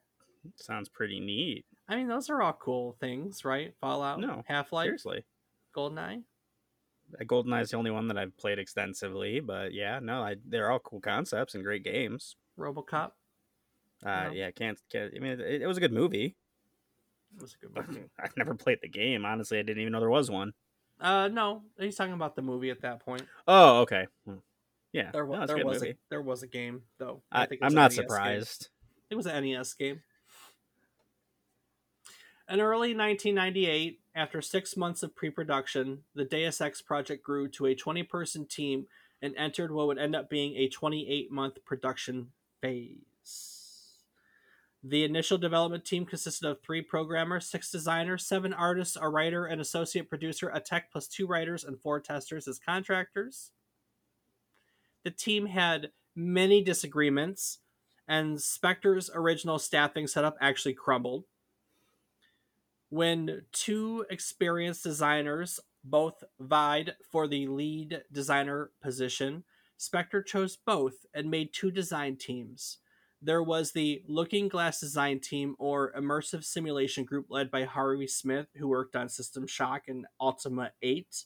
[0.56, 1.64] Sounds pretty neat.
[1.88, 3.74] I mean, those are all cool things, right?
[3.80, 5.24] Fallout, No, Half Life, Seriously.
[5.74, 6.22] GoldenEye.
[7.20, 10.70] Uh, GoldenEye is the only one that I've played extensively, but yeah, no, I, they're
[10.70, 12.36] all cool concepts and great games.
[12.58, 13.12] RoboCop.
[14.04, 14.30] Uh, No.
[14.32, 15.12] Yeah, can't, can't.
[15.16, 16.36] I mean, it, it was a good movie.
[17.36, 18.04] It was a good movie.
[18.18, 19.24] I've never played the game.
[19.24, 20.52] Honestly, I didn't even know there was one.
[21.00, 23.22] uh, no, he's talking about the movie at that point.
[23.46, 24.06] Oh, okay.
[24.26, 24.34] Hmm.
[24.92, 27.22] Yeah, There, was a there good was a, there was a game though.
[27.30, 28.08] I, I am not NES game.
[28.08, 28.68] surprised.
[29.10, 30.00] It was an NES game.
[32.48, 37.66] In early 1998, after six months of pre production, the Deus Ex project grew to
[37.66, 38.86] a 20 person team
[39.22, 42.28] and entered what would end up being a 28 month production
[42.60, 42.98] phase.
[44.82, 49.60] The initial development team consisted of three programmers, six designers, seven artists, a writer, an
[49.60, 53.52] associate producer, a tech plus two writers, and four testers as contractors.
[55.04, 57.58] The team had many disagreements,
[58.06, 61.24] and Spector's original staffing setup actually crumbled.
[62.90, 69.44] When two experienced designers both vied for the lead designer position,
[69.78, 72.78] Spector chose both and made two design teams.
[73.20, 78.46] There was the Looking Glass design team or immersive simulation group led by Harvey Smith,
[78.56, 81.24] who worked on System Shock and Ultima 8.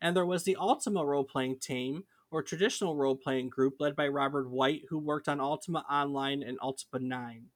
[0.00, 4.06] And there was the Ultima role playing team or traditional role playing group led by
[4.06, 7.46] Robert White, who worked on Ultima Online and Ultima 9.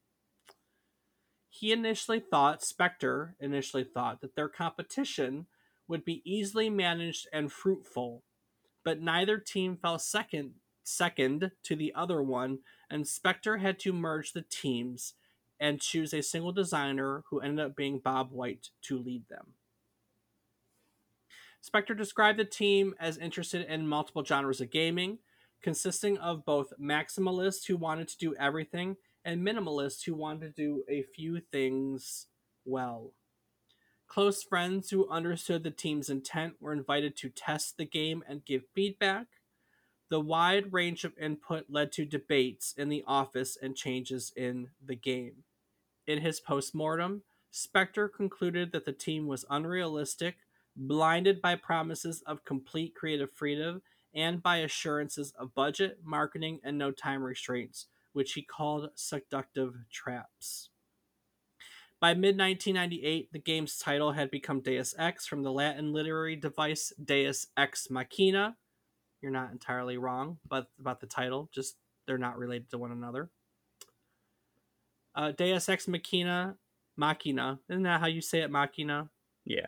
[1.56, 5.46] He initially thought, Spector initially thought, that their competition
[5.86, 8.24] would be easily managed and fruitful,
[8.82, 12.58] but neither team fell second second to the other one,
[12.90, 15.14] and Spector had to merge the teams
[15.60, 19.54] and choose a single designer who ended up being Bob White to lead them.
[21.62, 25.18] Spector described the team as interested in multiple genres of gaming,
[25.62, 30.84] consisting of both maximalists who wanted to do everything and minimalists who wanted to do
[30.88, 32.26] a few things
[32.64, 33.12] well.
[34.06, 38.62] Close friends who understood the team's intent were invited to test the game and give
[38.74, 39.26] feedback.
[40.10, 44.94] The wide range of input led to debates in the office and changes in the
[44.94, 45.44] game.
[46.06, 50.36] In his postmortem, Spector concluded that the team was unrealistic,
[50.76, 53.82] blinded by promises of complete creative freedom
[54.14, 60.70] and by assurances of budget, marketing, and no time restraints, which he called seductive traps.
[62.00, 66.92] By mid 1998, the game's title had become Deus Ex from the Latin literary device
[67.02, 68.56] Deus Ex Machina.
[69.20, 73.30] You're not entirely wrong, but about the title, just they're not related to one another.
[75.14, 76.56] Uh, Deus Ex Machina,
[76.96, 79.08] Machina, isn't that how you say it, Machina?
[79.44, 79.66] Yeah.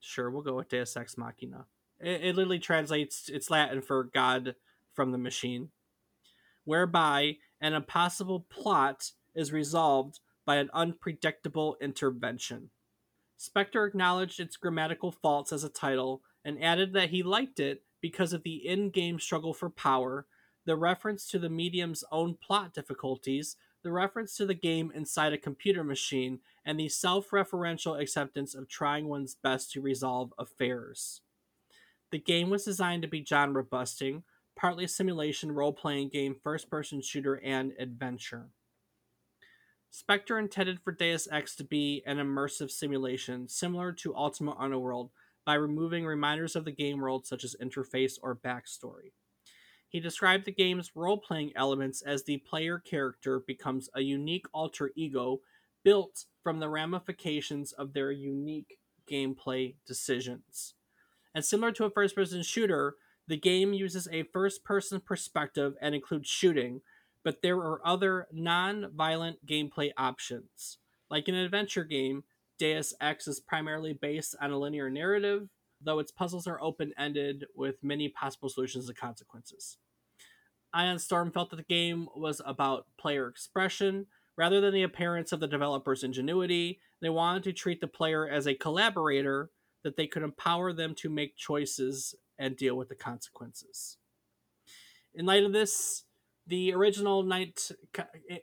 [0.00, 1.66] Sure, we'll go with Deus Ex Machina.
[2.00, 4.54] It, it literally translates, it's Latin for God
[4.92, 5.70] from the machine,
[6.64, 12.70] whereby an impossible plot is resolved by an unpredictable intervention.
[13.38, 18.32] Spector acknowledged its grammatical faults as a title and added that he liked it because
[18.32, 20.26] of the in game struggle for power,
[20.64, 25.38] the reference to the medium's own plot difficulties, the reference to the game inside a
[25.38, 31.22] computer machine, and the self referential acceptance of trying one's best to resolve affairs.
[32.10, 34.24] The game was designed to be genre busting,
[34.56, 38.48] partly a simulation, role playing game, first person shooter, and adventure.
[39.92, 45.10] Spector intended for Deus Ex to be an immersive simulation similar to Ultima Underworld
[45.44, 49.12] by removing reminders of the game world such as interface or backstory.
[49.88, 54.92] He described the game's role playing elements as the player character becomes a unique alter
[54.94, 55.40] ego
[55.82, 58.78] built from the ramifications of their unique
[59.10, 60.74] gameplay decisions.
[61.34, 62.94] And similar to a first person shooter,
[63.26, 66.80] the game uses a first person perspective and includes shooting,
[67.24, 70.78] but there are other non violent gameplay options.
[71.10, 72.24] Like an adventure game,
[72.58, 75.48] Deus Ex is primarily based on a linear narrative,
[75.80, 79.78] though its puzzles are open ended with many possible solutions and consequences.
[80.72, 84.06] Ion Storm felt that the game was about player expression
[84.36, 86.80] rather than the appearance of the developer's ingenuity.
[87.00, 89.50] They wanted to treat the player as a collaborator
[89.82, 93.98] that they could empower them to make choices and deal with the consequences.
[95.14, 96.04] In light of this,
[96.46, 97.70] the original night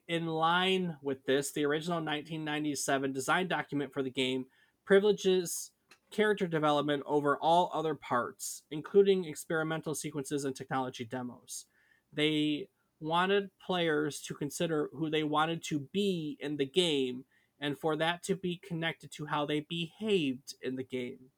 [0.08, 4.46] in line with this, the original 1997 design document for the game
[4.86, 5.72] privileges
[6.10, 11.66] character development over all other parts, including experimental sequences and technology demos.
[12.14, 12.70] They
[13.02, 17.26] wanted players to consider who they wanted to be in the game
[17.60, 21.32] and for that to be connected to how they behaved in the game.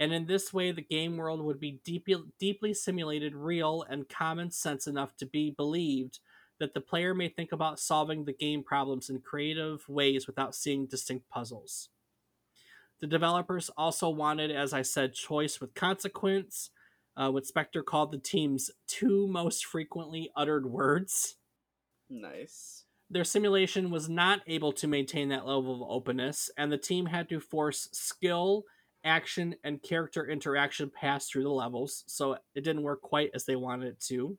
[0.00, 4.50] And in this way, the game world would be deeply, deeply simulated, real, and common
[4.50, 6.20] sense enough to be believed
[6.58, 10.86] that the player may think about solving the game problems in creative ways without seeing
[10.86, 11.90] distinct puzzles.
[13.00, 16.70] The developers also wanted, as I said, choice with consequence,
[17.16, 21.36] uh, what Spector called the team's two most frequently uttered words.
[22.08, 22.84] Nice.
[23.10, 27.28] Their simulation was not able to maintain that level of openness, and the team had
[27.30, 28.64] to force skill
[29.04, 33.56] action and character interaction pass through the levels, so it didn't work quite as they
[33.56, 34.38] wanted it to.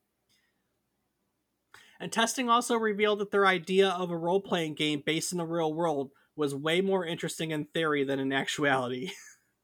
[2.00, 5.46] And testing also revealed that their idea of a role playing game based in the
[5.46, 9.12] real world was way more interesting in theory than in actuality.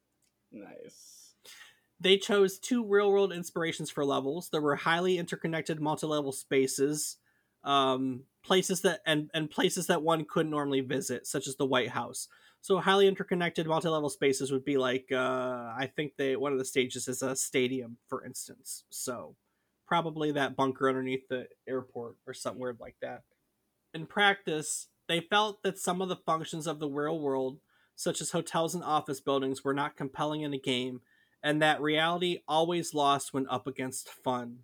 [0.52, 1.34] nice.
[2.00, 4.50] They chose two real world inspirations for levels.
[4.52, 7.18] There were highly interconnected multi level spaces,
[7.64, 11.90] um, places that and, and places that one couldn't normally visit, such as the White
[11.90, 12.28] House.
[12.68, 16.66] So highly interconnected multi-level spaces would be like uh, I think they one of the
[16.66, 18.84] stages is a stadium, for instance.
[18.90, 19.38] So
[19.88, 23.22] probably that bunker underneath the airport or somewhere like that.
[23.94, 27.60] In practice, they felt that some of the functions of the real world,
[27.96, 31.00] such as hotels and office buildings, were not compelling in a game,
[31.42, 34.64] and that reality always lost when up against fun.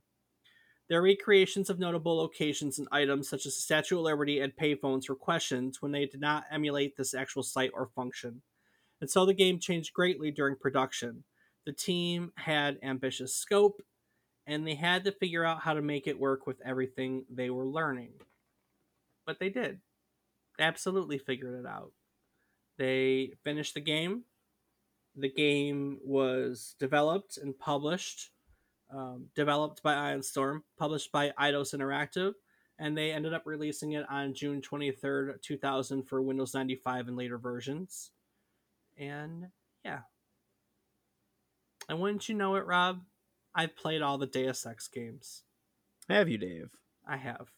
[0.90, 5.08] Their recreations of notable locations and items such as the Statue of Liberty and payphones
[5.08, 8.42] were questioned when they did not emulate this actual site or function.
[9.00, 11.24] And so the game changed greatly during production.
[11.66, 13.82] The team had ambitious scope,
[14.46, 17.66] and they had to figure out how to make it work with everything they were
[17.66, 18.12] learning.
[19.26, 19.80] But they did.
[20.58, 21.94] They absolutely figured it out.
[22.78, 24.24] They finished the game.
[25.16, 28.32] The game was developed and published
[28.94, 32.34] um, developed by Ion Storm, published by Eidos Interactive,
[32.80, 37.38] and they ended up releasing it on June 23rd, 2000 for Windows 95 and later
[37.38, 38.12] versions.
[38.98, 39.48] And
[39.84, 40.00] yeah.
[41.90, 43.02] And wouldn't you know it, Rob?
[43.56, 45.44] I've played all the Deus Ex games.
[46.10, 46.70] Have you, Dave?
[47.08, 47.52] I have.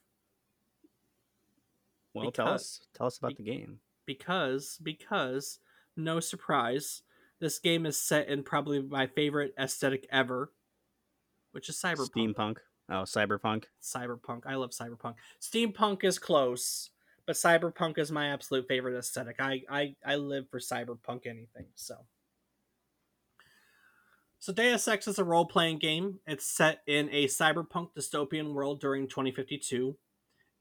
[2.13, 2.81] Well, because, tell us.
[2.93, 3.79] Tell us about be, the game.
[4.05, 5.59] Because, because,
[5.95, 7.01] no surprise,
[7.39, 10.51] this game is set in probably my favorite aesthetic ever,
[11.56, 12.36] which is cyberpunk.
[12.36, 12.58] Steampunk.
[12.89, 13.64] Oh, cyberpunk.
[13.82, 14.41] Cyberpunk.
[14.45, 15.16] I love cyberpunk.
[15.41, 16.89] Steampunk is close,
[17.26, 19.38] but cyberpunk is my absolute favorite aesthetic.
[19.39, 21.68] I I, I live for cyberpunk anything.
[21.76, 21.95] So.
[24.38, 26.20] So Deus Ex is a role-playing game.
[26.28, 29.97] It's set in a cyberpunk dystopian world during 2052.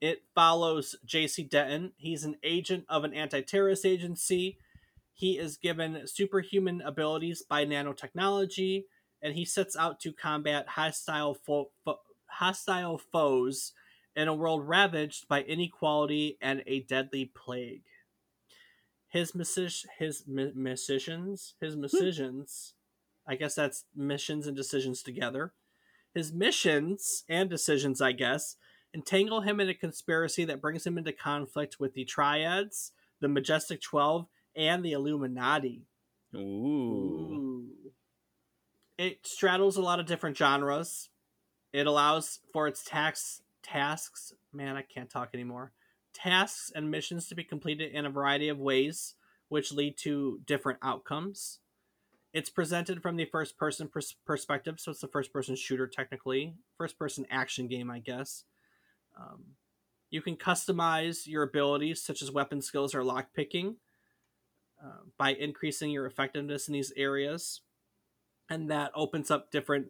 [0.00, 1.42] It follows J.C.
[1.42, 1.92] Denton.
[1.96, 4.58] He's an agent of an anti terrorist agency.
[5.12, 8.84] He is given superhuman abilities by nanotechnology,
[9.24, 13.72] and he sets out to combat hostile, fo- fo- hostile foes
[14.14, 17.84] in a world ravaged by inequality and a deadly plague.
[19.08, 19.32] His
[19.98, 21.80] his mi- missions, his hmm.
[21.80, 22.74] missions,
[23.26, 25.54] I guess that's missions and decisions together.
[26.14, 28.56] His missions and decisions, I guess,
[28.94, 33.80] entangle him in a conspiracy that brings him into conflict with the Triads, the Majestic
[33.80, 35.86] Twelve, and the Illuminati.
[36.36, 37.53] Ooh.
[38.96, 41.08] It straddles a lot of different genres.
[41.72, 44.32] It allows for its tax tasks.
[44.52, 45.72] Man, I can't talk anymore.
[46.12, 49.14] Tasks and missions to be completed in a variety of ways,
[49.48, 51.58] which lead to different outcomes.
[52.32, 56.54] It's presented from the first person pers- perspective, so it's the first person shooter, technically.
[56.76, 58.44] First person action game, I guess.
[59.18, 59.54] Um,
[60.10, 63.76] you can customize your abilities, such as weapon skills or lockpicking,
[64.80, 67.60] uh, by increasing your effectiveness in these areas.
[68.50, 69.86] And that opens up different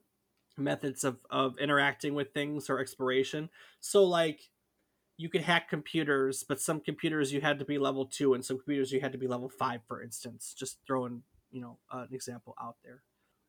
[0.56, 3.50] methods of, of interacting with things or exploration.
[3.80, 4.50] So, like,
[5.16, 8.58] you could hack computers, but some computers you had to be level two, and some
[8.58, 10.54] computers you had to be level five, for instance.
[10.56, 13.02] Just throwing, you know, uh, an example out there.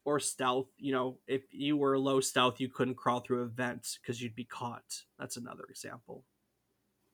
[0.03, 3.97] Or stealth, you know, if you were low stealth, you couldn't crawl through a vent
[4.01, 5.01] because you'd be caught.
[5.17, 6.23] That's another example.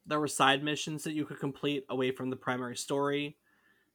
[0.06, 3.38] There were side missions that you could complete away from the primary story.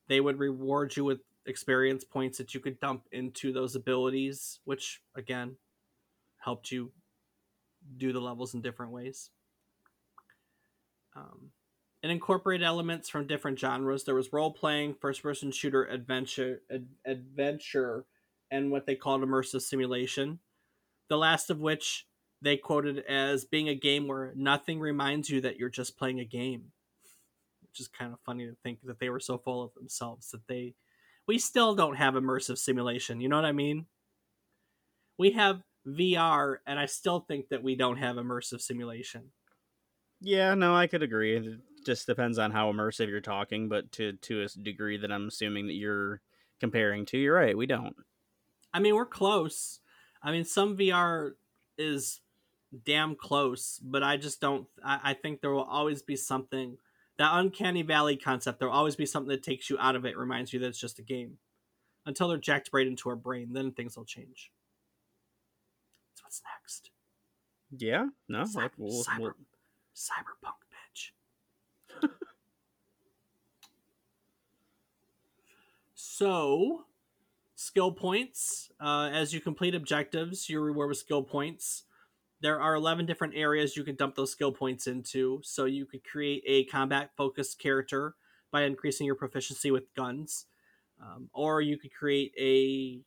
[0.08, 5.00] They would reward you with experience points that you could dump into those abilities, which
[5.14, 5.56] again
[6.38, 6.92] helped you
[7.96, 9.30] do the levels in different ways.
[11.14, 11.50] Um,
[12.02, 14.04] it incorporated elements from different genres.
[14.04, 18.04] There was role playing, first person shooter, adventure, ad- adventure,
[18.50, 20.40] and what they called immersive simulation.
[21.08, 22.06] The last of which
[22.42, 26.24] they quoted as being a game where nothing reminds you that you're just playing a
[26.24, 26.72] game,
[27.62, 30.46] which is kind of funny to think that they were so full of themselves that
[30.48, 30.74] they.
[31.26, 33.20] We still don't have immersive simulation.
[33.20, 33.86] You know what I mean?
[35.18, 39.32] We have VR, and I still think that we don't have immersive simulation.
[40.20, 41.36] Yeah, no, I could agree.
[41.36, 45.28] It just depends on how immersive you're talking, but to to a degree that I'm
[45.28, 46.20] assuming that you're
[46.60, 47.56] comparing to, you're right.
[47.56, 47.94] We don't.
[48.72, 49.80] I mean, we're close.
[50.22, 51.32] I mean, some VR
[51.78, 52.20] is
[52.84, 54.66] damn close, but I just don't.
[54.84, 56.78] I, I think there will always be something.
[57.18, 60.16] That uncanny valley concept, there will always be something that takes you out of it,
[60.18, 61.38] reminds you that it's just a game.
[62.04, 64.52] Until they're jacked right into our brain, then things will change.
[66.14, 66.90] That's what's next.
[67.76, 68.44] Yeah, no,
[68.76, 69.34] we'll, cyber, we'll-
[69.94, 72.08] cyberpunk, bitch.
[75.94, 76.84] so,
[77.56, 78.70] skill points.
[78.80, 81.85] Uh, as you complete objectives, you reward with skill points.
[82.40, 85.40] There are 11 different areas you can dump those skill points into.
[85.42, 88.14] So, you could create a combat focused character
[88.50, 90.46] by increasing your proficiency with guns.
[91.00, 93.00] Um, or you could create a,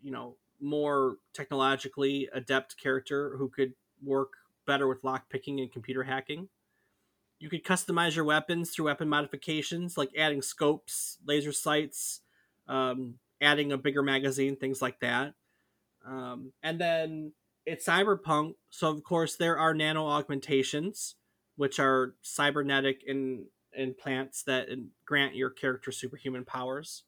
[0.00, 4.32] you know, more technologically adept character who could work
[4.66, 6.48] better with lockpicking and computer hacking.
[7.38, 12.20] You could customize your weapons through weapon modifications, like adding scopes, laser sights,
[12.68, 15.34] um, adding a bigger magazine, things like that.
[16.06, 17.32] Um, and then
[17.64, 21.16] it's cyberpunk, so of course there are nano augmentations,
[21.56, 23.46] which are cybernetic in
[23.76, 24.68] implants that
[25.06, 27.04] grant your character superhuman powers.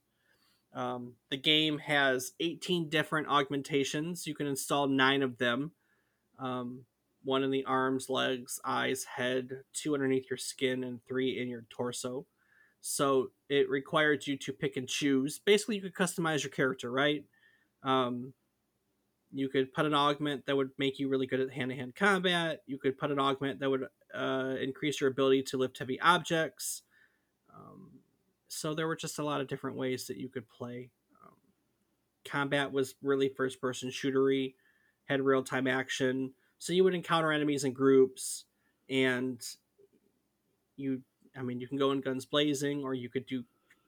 [0.75, 4.27] Um, the game has 18 different augmentations.
[4.27, 5.73] You can install nine of them.
[6.39, 6.85] Um,
[7.23, 11.65] one in the arms, legs, eyes, head, two underneath your skin, and three in your
[11.71, 12.27] torso.
[12.81, 15.39] So it requires you to pick and choose.
[15.39, 17.25] Basically, you could customize your character, right?
[17.83, 18.35] Um,
[19.35, 21.97] you could put an augment that would make you really good at hand to hand
[21.97, 22.63] combat.
[22.67, 26.83] You could put an augment that would uh, increase your ability to lift heavy objects.
[27.53, 27.91] Um,
[28.47, 30.91] so there were just a lot of different ways that you could play.
[31.21, 31.35] Um,
[32.25, 34.55] combat was really first person shootery,
[35.07, 36.33] had real time action.
[36.61, 38.45] So you would encounter enemies in groups,
[38.89, 39.43] and
[40.77, 41.03] you,
[41.37, 43.43] I mean, you can go in guns blazing, or you could do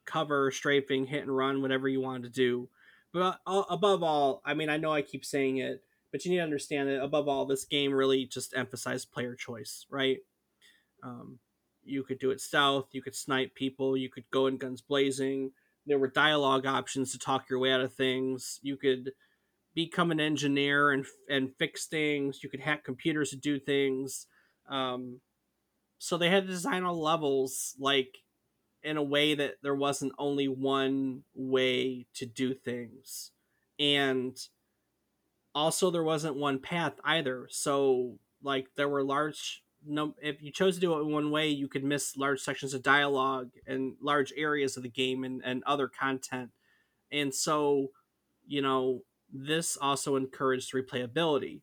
[0.07, 2.69] cover, strafing, hit and run, whatever you wanted to do.
[3.17, 6.37] But uh, above all, I mean, I know I keep saying it, but you need
[6.37, 10.19] to understand that above all, this game really just emphasized player choice, right?
[11.03, 11.39] Um,
[11.83, 15.53] you could do it south, you could snipe people, you could go in guns blazing.
[15.87, 18.61] There were dialogue options to talk your way out of things.
[18.63, 19.13] You could
[19.75, 22.41] become an engineer and and fix things.
[22.43, 24.27] You could hack computers to do things.
[24.69, 25.21] Um,
[25.97, 28.19] so they had to design all levels like
[28.83, 33.33] in a way that there wasn't only one way to do things,
[33.79, 34.37] and
[35.55, 37.47] also there wasn't one path either.
[37.51, 41.69] So like there were large no, if you chose to do it one way, you
[41.69, 45.89] could miss large sections of dialogue and large areas of the game and, and other
[45.89, 46.51] content.
[47.13, 47.89] And so,
[48.47, 49.03] you know,
[49.33, 51.61] this also encouraged replayability.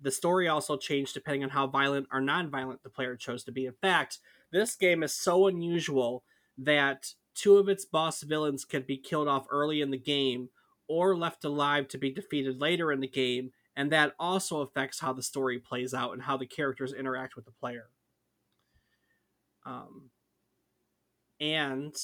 [0.00, 3.66] The story also changed depending on how violent or non-violent the player chose to be.
[3.66, 4.18] In fact,
[4.52, 6.22] this game is so unusual
[6.58, 10.50] that two of its boss villains can be killed off early in the game
[10.88, 15.12] or left alive to be defeated later in the game, and that also affects how
[15.12, 17.88] the story plays out and how the characters interact with the player.
[19.66, 20.10] Um,
[21.40, 21.94] and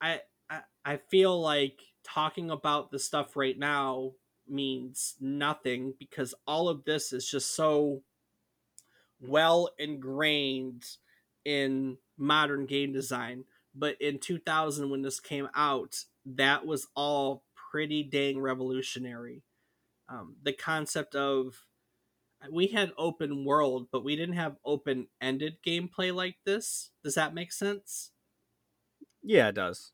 [0.00, 4.12] I, I I feel like talking about the stuff right now
[4.48, 8.02] means nothing because all of this is just so
[9.20, 10.84] well ingrained
[11.44, 13.44] in modern game design.
[13.74, 19.44] But in 2000, when this came out, that was all pretty dang revolutionary.
[20.08, 21.66] Um, the concept of
[22.50, 26.90] we had open world, but we didn't have open ended gameplay like this.
[27.04, 28.12] Does that make sense?
[29.22, 29.92] Yeah, it does.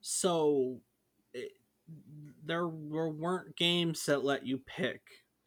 [0.00, 0.80] So
[1.32, 1.52] it,
[2.44, 5.00] there were, weren't games that let you pick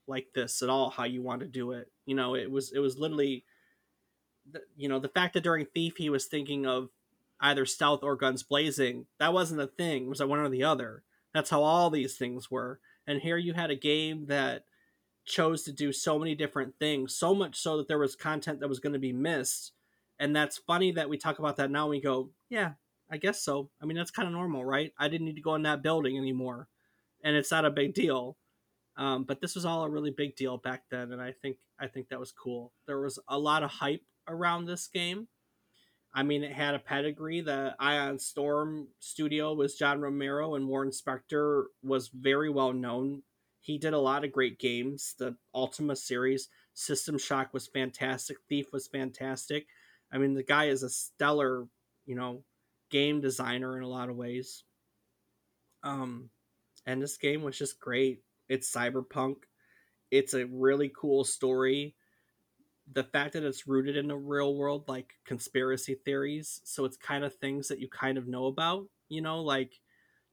[0.07, 1.91] like this at all how you want to do it.
[2.05, 3.43] You know, it was it was literally
[4.75, 6.89] you know, the fact that during Thief he was thinking of
[7.39, 10.03] either stealth or guns blazing, that wasn't a thing.
[10.03, 11.03] It was one or the other.
[11.33, 12.79] That's how all these things were.
[13.05, 14.63] And here you had a game that
[15.25, 18.69] chose to do so many different things, so much so that there was content that
[18.69, 19.73] was going to be missed.
[20.19, 21.87] And that's funny that we talk about that now.
[21.87, 22.71] We go, yeah,
[23.11, 23.69] I guess so.
[23.81, 24.93] I mean, that's kind of normal, right?
[24.97, 26.67] I didn't need to go in that building anymore,
[27.23, 28.37] and it's not a big deal.
[28.97, 31.85] Um, but this was all a really big deal back then, and I think I
[31.87, 32.73] think that was cool.
[32.87, 35.27] There was a lot of hype around this game.
[36.17, 37.41] I mean, it had a pedigree.
[37.41, 43.21] The Ion Storm studio was John Romero, and Warren Spector was very well known.
[43.59, 45.13] He did a lot of great games.
[45.19, 48.37] The Ultima series, System Shock was fantastic.
[48.49, 49.67] Thief was fantastic.
[50.11, 51.67] I mean, the guy is a stellar,
[52.07, 52.43] you know,
[52.89, 54.63] game designer in a lot of ways.
[55.83, 56.31] Um,
[56.87, 58.23] and this game was just great.
[58.49, 59.35] It's cyberpunk.
[60.09, 61.93] It's a really cool story
[62.93, 67.23] the fact that it's rooted in the real world like conspiracy theories so it's kind
[67.23, 69.79] of things that you kind of know about you know like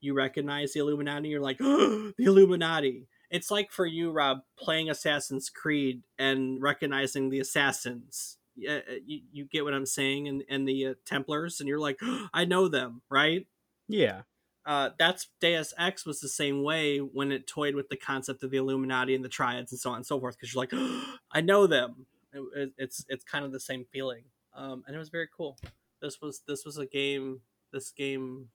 [0.00, 3.08] you recognize the illuminati you're like oh, the illuminati.
[3.30, 8.36] It's like for you rob playing assassin's creed and recognizing the assassins.
[8.56, 11.98] Uh, you, you get what i'm saying and, and the uh, templars and you're like
[12.02, 13.48] oh, i know them right?
[13.88, 14.22] Yeah.
[14.66, 18.50] Uh, that's Deus Ex was the same way when it toyed with the concept of
[18.50, 20.36] the Illuminati and the triads and so on and so forth.
[20.36, 22.06] Because you're like, oh, I know them,
[22.54, 24.24] it, it's it's kind of the same feeling,
[24.54, 25.58] um, and it was very cool.
[26.00, 27.40] This was this was a game.
[27.72, 28.48] This game,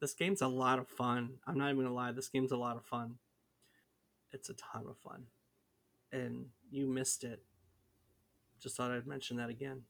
[0.00, 1.34] this game's a lot of fun.
[1.46, 2.12] I'm not even gonna lie.
[2.12, 3.16] This game's a lot of fun.
[4.32, 5.24] It's a ton of fun,
[6.12, 7.42] and you missed it.
[8.60, 9.82] Just thought I'd mention that again.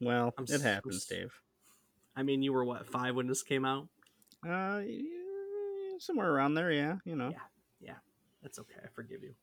[0.00, 1.40] Well, I'm, it happens, I'm, Dave.
[2.14, 3.88] I mean, you were what five when this came out?
[4.46, 4.82] Uh,
[5.98, 6.70] somewhere around there.
[6.70, 7.30] Yeah, you know.
[7.30, 7.38] Yeah,
[7.80, 7.94] yeah.
[8.42, 8.76] That's okay.
[8.84, 9.34] I forgive you.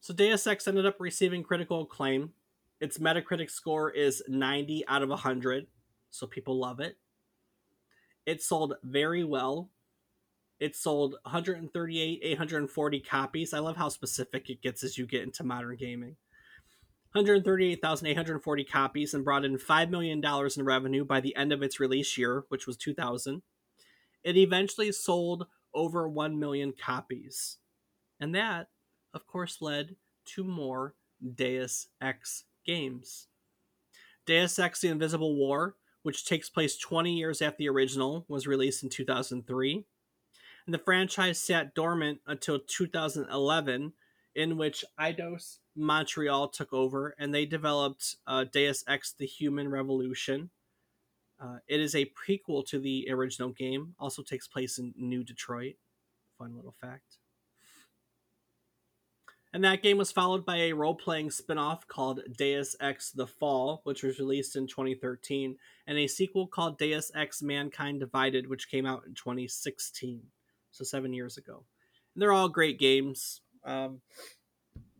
[0.00, 2.32] So Deus Ex ended up receiving critical acclaim.
[2.80, 5.66] Its Metacritic score is 90 out of 100,
[6.10, 6.96] so people love it.
[8.24, 9.70] It sold very well.
[10.60, 13.54] It sold 138, 840 copies.
[13.54, 16.16] I love how specific it gets as you get into modern gaming.
[17.12, 22.18] 138,840 copies and brought in $5 million in revenue by the end of its release
[22.18, 23.42] year, which was 2000.
[24.22, 27.58] It eventually sold over 1 million copies.
[28.20, 28.68] And that
[29.18, 29.96] of course, led
[30.26, 30.94] to more
[31.34, 33.26] Deus Ex games.
[34.26, 38.84] Deus Ex The Invisible War, which takes place 20 years after the original, was released
[38.84, 39.84] in 2003.
[40.66, 43.92] And the franchise sat dormant until 2011,
[44.36, 50.50] in which Eidos Montreal took over and they developed uh, Deus Ex The Human Revolution.
[51.40, 55.74] Uh, it is a prequel to the original game, also takes place in New Detroit.
[56.38, 57.18] Fun little fact.
[59.52, 63.26] And that game was followed by a role playing spin off called Deus Ex The
[63.26, 68.70] Fall, which was released in 2013, and a sequel called Deus Ex Mankind Divided, which
[68.70, 70.22] came out in 2016,
[70.70, 71.64] so seven years ago.
[72.14, 73.40] And they're all great games.
[73.64, 74.02] Um,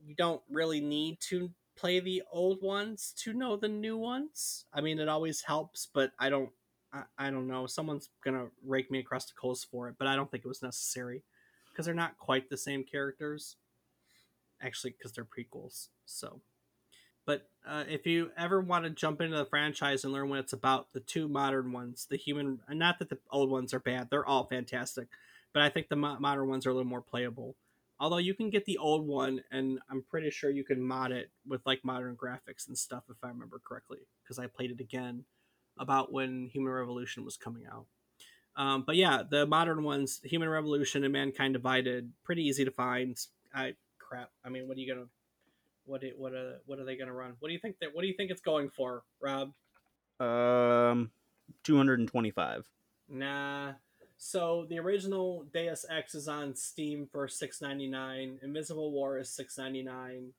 [0.02, 4.64] you don't really need to play the old ones to know the new ones.
[4.72, 6.50] I mean, it always helps, but I don't.
[6.90, 7.66] I, I don't know.
[7.66, 10.62] Someone's gonna rake me across the coals for it, but I don't think it was
[10.62, 11.22] necessary
[11.70, 13.56] because they're not quite the same characters
[14.62, 15.88] actually because they're prequels.
[16.04, 16.40] So,
[17.26, 20.52] but uh, if you ever want to jump into the franchise and learn what it's
[20.52, 24.26] about, the two modern ones, the human, not that the old ones are bad, they're
[24.26, 25.08] all fantastic,
[25.52, 27.56] but I think the mo- modern ones are a little more playable.
[28.00, 31.30] Although you can get the old one, and I'm pretty sure you can mod it
[31.46, 35.24] with like modern graphics and stuff, if I remember correctly, because I played it again
[35.78, 37.86] about when Human Revolution was coming out.
[38.56, 43.16] Um, but yeah, the modern ones, Human Revolution and Mankind Divided, pretty easy to find.
[43.54, 43.74] I
[44.08, 44.30] crap.
[44.44, 45.06] I mean, what are you gonna,
[45.84, 47.34] what it, what uh, what are they gonna run?
[47.40, 47.94] What do you think that?
[47.94, 49.52] What do you think it's going for, Rob?
[50.20, 51.10] Um,
[51.62, 52.64] two hundred and twenty-five.
[53.08, 53.72] Nah.
[54.16, 58.38] So the original Deus Ex is on Steam for six ninety nine.
[58.42, 60.32] Invisible War is six ninety nine.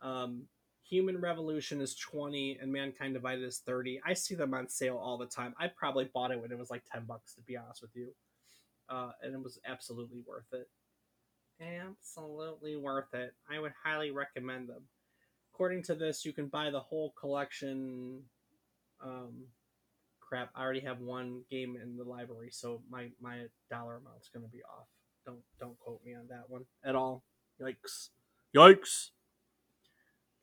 [0.00, 0.42] Um,
[0.88, 4.00] Human Revolution is twenty, and Mankind Divided is thirty.
[4.06, 5.54] I see them on sale all the time.
[5.58, 8.14] I probably bought it when it was like ten bucks, to be honest with you,
[8.88, 10.68] uh, and it was absolutely worth it.
[11.60, 13.34] Absolutely worth it.
[13.50, 14.82] I would highly recommend them.
[15.54, 18.22] According to this, you can buy the whole collection.
[19.02, 19.46] Um,
[20.20, 24.44] crap, I already have one game in the library, so my my dollar amount's going
[24.44, 24.88] to be off.
[25.24, 27.24] Don't don't quote me on that one at all.
[27.60, 28.10] Yikes!
[28.54, 29.10] Yikes!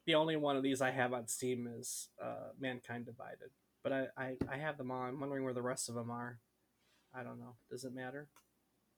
[0.06, 3.52] The only one of these I have on Steam is uh, Mankind Divided,
[3.84, 5.04] but I, I I have them all.
[5.04, 6.40] I'm wondering where the rest of them are.
[7.14, 7.56] I don't know.
[7.70, 8.28] Does it matter?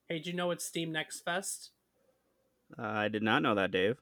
[0.07, 1.71] Hey, do you know it's Steam Next Fest?
[2.77, 3.97] Uh, I did not know that, Dave.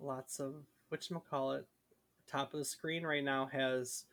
[0.00, 0.54] Lots of
[0.88, 1.66] which call it.
[2.26, 4.04] Top of the screen right now has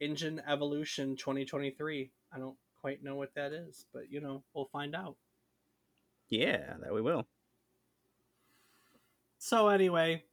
[0.00, 2.10] Engine Evolution 2023.
[2.32, 5.16] I don't quite know what that is, but you know, we'll find out.
[6.28, 7.26] Yeah, that we will.
[9.38, 10.24] So anyway,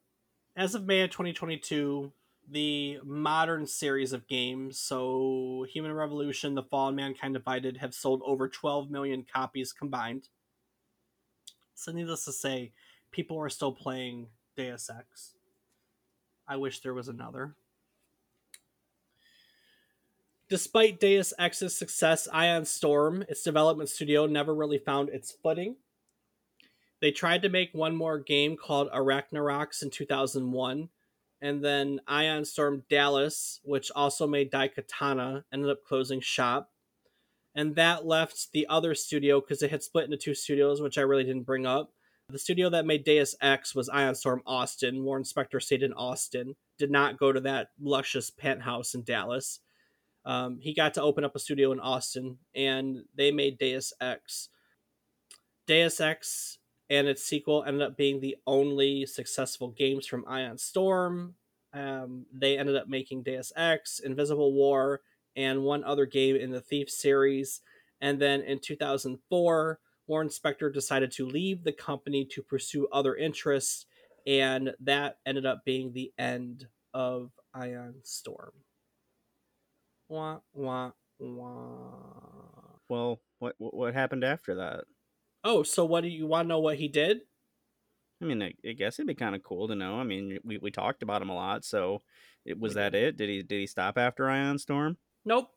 [0.56, 2.12] as of May of 2022,
[2.50, 8.22] the modern series of games, so Human Revolution, The Fall, and Mankind Divided, have sold
[8.26, 10.30] over 12 million copies combined.
[11.78, 12.72] So needless to say,
[13.12, 15.36] people are still playing Deus Ex.
[16.48, 17.54] I wish there was another.
[20.50, 25.76] Despite Deus Ex's success, Ion Storm, its development studio, never really found its footing.
[27.00, 30.90] They tried to make one more game called Anachronox in 2001,
[31.42, 36.72] and then Ion Storm Dallas, which also made Daikatana, ended up closing shop.
[37.58, 41.02] And that left the other studio because it had split into two studios, which I
[41.02, 41.92] really didn't bring up.
[42.30, 45.04] The studio that made Deus Ex was Ion Storm Austin.
[45.04, 49.60] Warren Spector stayed in Austin, did not go to that luscious penthouse in Dallas.
[50.24, 54.50] Um, he got to open up a studio in Austin, and they made Deus Ex.
[55.66, 56.60] Deus Ex
[56.92, 61.36] and its sequel ended up being the only successful games from Ion Storm.
[61.74, 65.02] Um, they ended up making Deus Ex, Invisible War,
[65.38, 67.62] and one other game in the Thief series.
[68.02, 73.86] And then in 2004, Warren Spector decided to leave the company to pursue other interests,
[74.26, 78.52] and that ended up being the end of Ion Storm.
[80.10, 82.78] Wah, wah, wah.
[82.90, 84.86] Well, what what happened after that?
[85.44, 87.22] Oh, so what do you want to know what he did?
[88.22, 90.00] I mean, I, I guess it'd be kind of cool to know.
[90.00, 92.02] I mean, we, we talked about him a lot, so
[92.46, 93.18] it was that it?
[93.18, 94.98] Did he did he stop after Ion Storm?
[95.28, 95.50] Nope.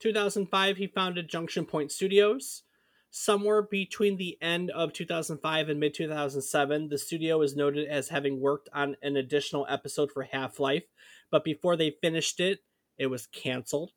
[0.00, 2.62] 2005, he founded Junction Point Studios.
[3.10, 8.40] Somewhere between the end of 2005 and mid 2007, the studio is noted as having
[8.40, 10.84] worked on an additional episode for Half Life,
[11.30, 12.60] but before they finished it,
[12.96, 13.90] it was canceled.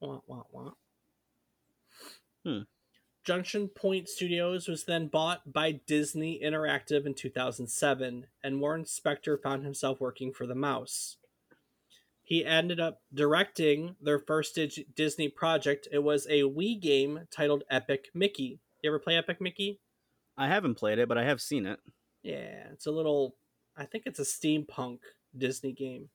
[0.00, 0.72] Wah, wah, wah.
[2.44, 2.62] Hmm.
[3.24, 9.62] Junction Point Studios was then bought by Disney Interactive in 2007, and Warren Spector found
[9.62, 11.18] himself working for the mouse.
[12.32, 14.58] He ended up directing their first
[14.96, 15.86] Disney project.
[15.92, 18.58] It was a Wii game titled Epic Mickey.
[18.82, 19.80] You ever play Epic Mickey?
[20.38, 21.78] I haven't played it, but I have seen it.
[22.22, 23.36] Yeah, it's a little.
[23.76, 25.00] I think it's a steampunk
[25.36, 26.08] Disney game.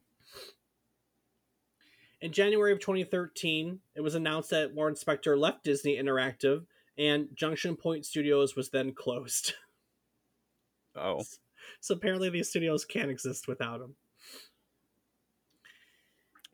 [2.20, 6.66] In January of 2013, it was announced that Warren Spector left Disney Interactive
[6.98, 9.54] and Junction Point Studios was then closed.
[11.00, 11.22] Oh.
[11.80, 13.94] So apparently these studios can't exist without him.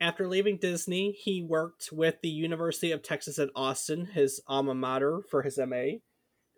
[0.04, 5.22] After leaving Disney, he worked with the University of Texas at Austin, his alma mater,
[5.30, 6.00] for his MA.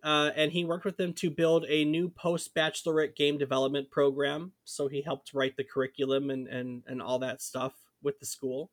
[0.03, 4.51] Uh, and he worked with them to build a new post bachelorette game development program.
[4.64, 8.72] So he helped write the curriculum and, and, and all that stuff with the school.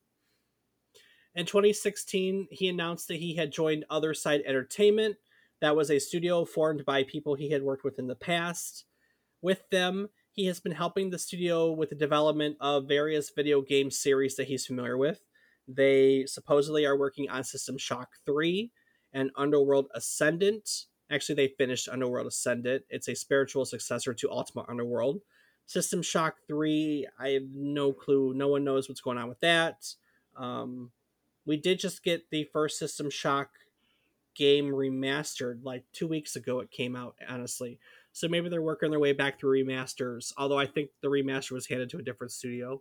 [1.36, 5.18] In 2016, he announced that he had joined Other Side Entertainment.
[5.62, 8.86] That was a studio formed by people he had worked with in the past.
[9.40, 13.92] With them, he has been helping the studio with the development of various video game
[13.92, 15.22] series that he's familiar with.
[15.68, 18.72] They supposedly are working on System Shock 3
[19.14, 20.86] and Underworld Ascendant.
[21.12, 22.84] Actually, they finished Underworld Ascendant.
[22.90, 25.22] It's a spiritual successor to Ultima Underworld.
[25.68, 28.34] System Shock 3, I have no clue.
[28.34, 29.86] No one knows what's going on with that.
[30.36, 30.90] Um,
[31.46, 33.50] we did just get the first System Shock
[34.36, 36.60] game remastered like two weeks ago.
[36.60, 37.80] It came out, honestly.
[38.14, 41.68] So maybe they're working their way back through remasters, although I think the remaster was
[41.68, 42.80] handed to a different studio.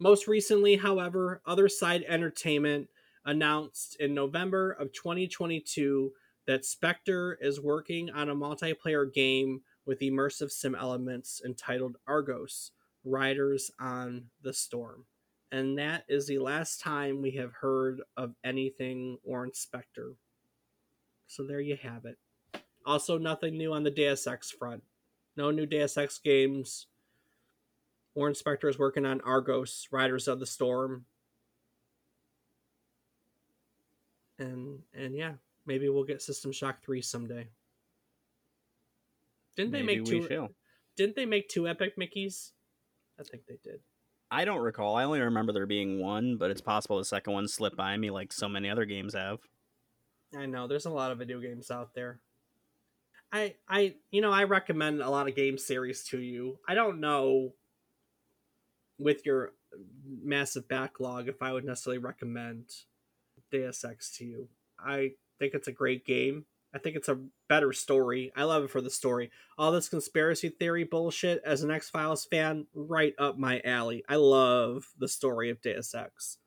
[0.00, 2.88] Most recently, however, Other Side Entertainment
[3.26, 6.10] announced in November of 2022
[6.46, 12.70] that Spector is working on a multiplayer game with immersive sim elements entitled Argos
[13.04, 15.04] Riders on the Storm.
[15.52, 20.14] And that is the last time we have heard of anything Warren Spector.
[21.26, 22.16] So there you have it.
[22.86, 24.82] Also, nothing new on the Deus Ex front.
[25.36, 26.86] No new Deus Ex games.
[28.14, 31.06] Warren Spector is working on Argos Riders of the Storm.
[34.38, 35.32] And and yeah,
[35.66, 37.48] maybe we'll get System Shock 3 someday.
[39.56, 40.48] Didn't they Maybe make two shall.
[40.96, 42.50] Didn't they make two Epic Mickeys?
[43.18, 43.80] I think they did.
[44.30, 44.96] I don't recall.
[44.96, 48.10] I only remember there being one, but it's possible the second one slipped by me
[48.10, 49.38] like so many other games have.
[50.36, 52.20] I know there's a lot of video games out there.
[53.34, 56.58] I I you know I recommend a lot of game series to you.
[56.68, 57.52] I don't know
[58.96, 59.52] with your
[60.22, 62.66] massive backlog if I would necessarily recommend
[63.50, 64.48] Deus Ex to you.
[64.78, 66.46] I think it's a great game.
[66.72, 67.18] I think it's a
[67.48, 68.32] better story.
[68.36, 69.30] I love it for the story.
[69.58, 74.04] All this conspiracy theory bullshit as an X Files fan, right up my alley.
[74.08, 76.38] I love the story of Deus Ex.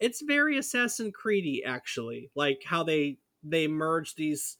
[0.00, 2.30] It's very Assassin Creedy, actually.
[2.34, 4.56] Like how they they merge these,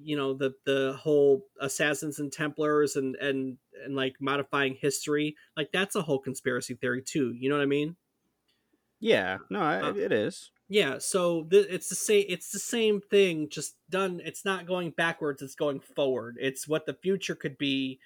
[0.00, 5.36] you know, the the whole assassins and Templars and and and like modifying history.
[5.56, 7.32] Like that's a whole conspiracy theory too.
[7.32, 7.96] You know what I mean?
[9.00, 10.50] Yeah, no, I, Uh, it is.
[10.68, 12.24] Yeah, so th- it's the same.
[12.28, 14.20] It's the same thing, just done.
[14.24, 15.42] It's not going backwards.
[15.42, 16.38] It's going forward.
[16.40, 18.00] It's what the future could be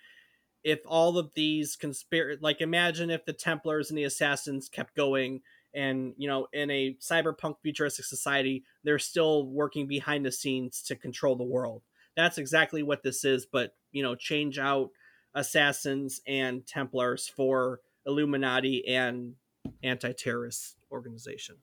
[0.65, 2.41] if all of these conspiracy.
[2.43, 5.43] Like, imagine if the Templars and the Assassins kept going,
[5.75, 10.97] and you know, in a cyberpunk futuristic society, they're still working behind the scenes to
[10.97, 11.83] control the world.
[12.17, 13.47] That's exactly what this is.
[13.47, 14.91] But you know, change out
[15.35, 19.35] assassins and Templars for Illuminati and
[19.83, 21.57] anti-terrorist organization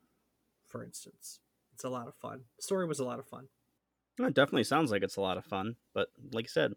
[0.74, 1.40] for instance.
[1.76, 2.42] It's a lot of fun.
[2.58, 3.48] The story was a lot of fun.
[4.20, 6.74] It definitely sounds like it's a lot of fun, but like you said,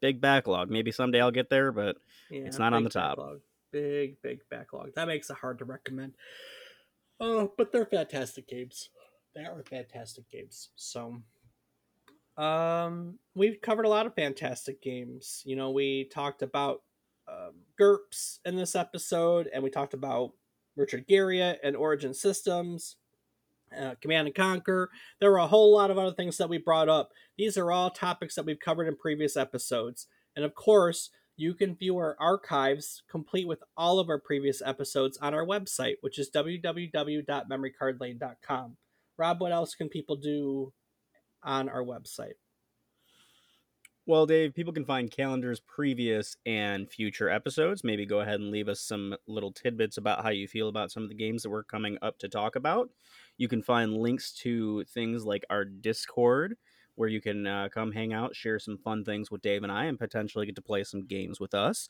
[0.00, 0.70] big backlog.
[0.70, 1.96] Maybe someday I'll get there, but
[2.30, 3.16] Yeah, It's not on the top.
[3.16, 3.40] Backlog.
[3.72, 4.94] Big, big backlog.
[4.94, 6.14] That makes it hard to recommend.
[7.20, 8.90] Oh, but they're fantastic games.
[9.34, 10.70] They are fantastic games.
[10.76, 11.22] So,
[12.36, 15.42] um, we've covered a lot of fantastic games.
[15.44, 16.82] You know, we talked about
[17.28, 20.32] um, GURPS in this episode, and we talked about
[20.76, 22.96] Richard Garriott and Origin Systems,
[23.78, 24.90] uh, Command and Conquer.
[25.20, 27.10] There were a whole lot of other things that we brought up.
[27.36, 30.06] These are all topics that we've covered in previous episodes.
[30.34, 35.18] And of course, you can view our archives complete with all of our previous episodes
[35.18, 38.76] on our website, which is www.memorycardlane.com.
[39.18, 40.72] Rob, what else can people do
[41.42, 42.34] on our website?
[44.04, 47.84] Well, Dave, people can find calendars previous and future episodes.
[47.84, 51.04] Maybe go ahead and leave us some little tidbits about how you feel about some
[51.04, 52.90] of the games that we're coming up to talk about.
[53.38, 56.56] You can find links to things like our Discord,
[56.94, 59.84] where you can uh, come hang out, share some fun things with Dave and I,
[59.84, 61.88] and potentially get to play some games with us.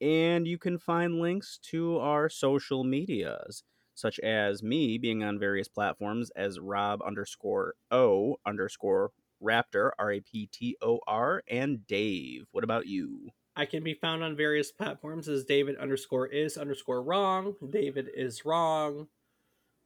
[0.00, 3.62] And you can find links to our social medias,
[3.94, 10.20] such as me being on various platforms as Rob underscore O underscore Raptor, R A
[10.20, 12.46] P T O R, and Dave.
[12.52, 13.30] What about you?
[13.56, 17.54] I can be found on various platforms as David underscore is underscore wrong.
[17.70, 19.06] David is wrong.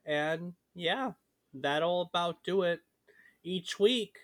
[0.07, 1.13] And yeah,
[1.53, 2.81] that'll about do it.
[3.45, 4.19] Each week,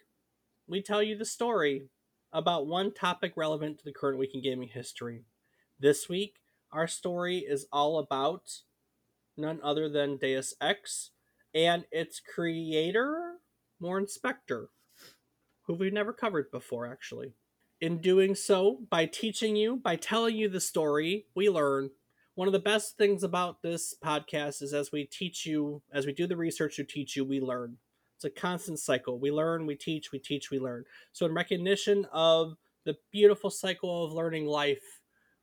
[0.66, 1.88] we tell you the story
[2.32, 5.24] about one topic relevant to the current week in gaming history.
[5.78, 6.36] This week,
[6.72, 8.60] our story is all about
[9.36, 11.10] none other than Deus Ex
[11.54, 13.34] and its creator,
[13.78, 14.68] Warren Spector,
[15.66, 17.34] who we've never covered before, actually.
[17.80, 21.90] In doing so, by teaching you, by telling you the story, we learn.
[22.34, 26.12] One of the best things about this podcast is as we teach you, as we
[26.12, 27.76] do the research to teach you, we learn.
[28.24, 29.18] It's a constant cycle.
[29.18, 30.84] We learn, we teach, we teach, we learn.
[31.12, 35.00] So, in recognition of the beautiful cycle of learning life,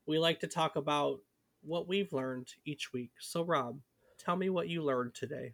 [0.07, 1.19] we like to talk about
[1.61, 3.11] what we've learned each week.
[3.19, 3.79] So, Rob,
[4.17, 5.53] tell me what you learned today.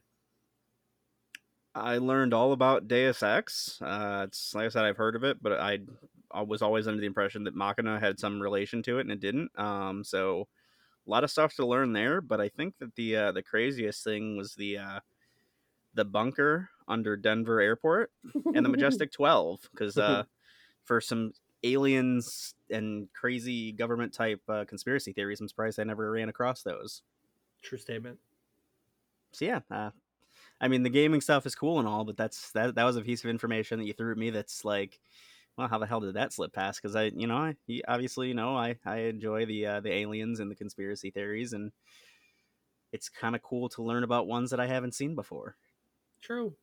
[1.75, 3.77] I learned all about Deus Ex.
[3.81, 5.79] Uh, it's like I said, I've heard of it, but I,
[6.31, 9.19] I was always under the impression that Machina had some relation to it, and it
[9.19, 9.51] didn't.
[9.59, 10.47] Um, so
[11.05, 12.21] a lot of stuff to learn there.
[12.21, 14.99] But I think that the uh, the craziest thing was the uh,
[15.93, 18.11] the bunker under Denver Airport
[18.53, 20.23] and the Majestic Twelve, because uh,
[20.85, 21.33] for some
[21.63, 27.01] aliens and crazy government type uh, conspiracy theories, I'm surprised I never ran across those.
[27.61, 28.19] True statement.
[29.31, 29.91] So yeah, uh,
[30.59, 33.01] I mean, the gaming stuff is cool and all, but that's that that was a
[33.01, 34.29] piece of information that you threw at me.
[34.29, 34.99] That's like,
[35.57, 36.81] well, how the hell did that slip past?
[36.81, 37.55] Because I, you know, I
[37.87, 41.71] obviously, you know, I I enjoy the uh, the aliens and the conspiracy theories, and
[42.91, 45.55] it's kind of cool to learn about ones that I haven't seen before.
[46.21, 46.55] True.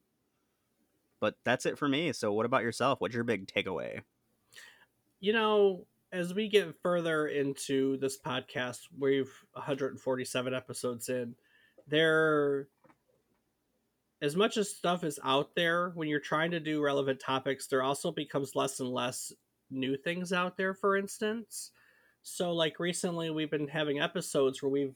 [1.21, 2.13] But that's it for me.
[2.13, 3.01] So, what about yourself?
[3.01, 4.01] What's your big takeaway?
[5.21, 11.35] You know, as we get further into this podcast, we've 147 episodes in.
[11.89, 12.69] There
[14.25, 17.83] as much as stuff is out there when you're trying to do relevant topics there
[17.83, 19.33] also becomes less and less
[19.71, 21.73] new things out there for instance
[22.23, 24.95] so like recently we've been having episodes where we've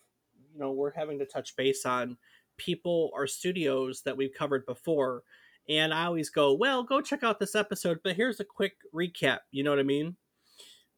[0.55, 2.17] you know we're having to touch base on
[2.57, 5.23] people or studios that we've covered before
[5.69, 9.39] and i always go well go check out this episode but here's a quick recap
[9.51, 10.17] you know what i mean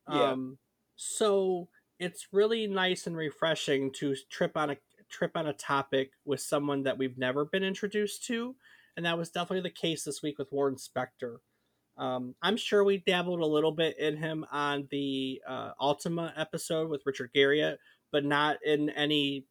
[0.08, 0.30] yeah.
[0.30, 0.58] um
[0.96, 1.68] so
[1.98, 4.76] it's really nice and refreshing to trip on a
[5.10, 8.56] trip on a topic with someone that we've never been introduced to,
[8.96, 11.38] and that was definitely the case this week with Warren Spector.
[11.98, 16.88] Um, I'm sure we dabbled a little bit in him on the uh, Ultima episode
[16.88, 17.76] with Richard Garriott,
[18.10, 19.44] but not in any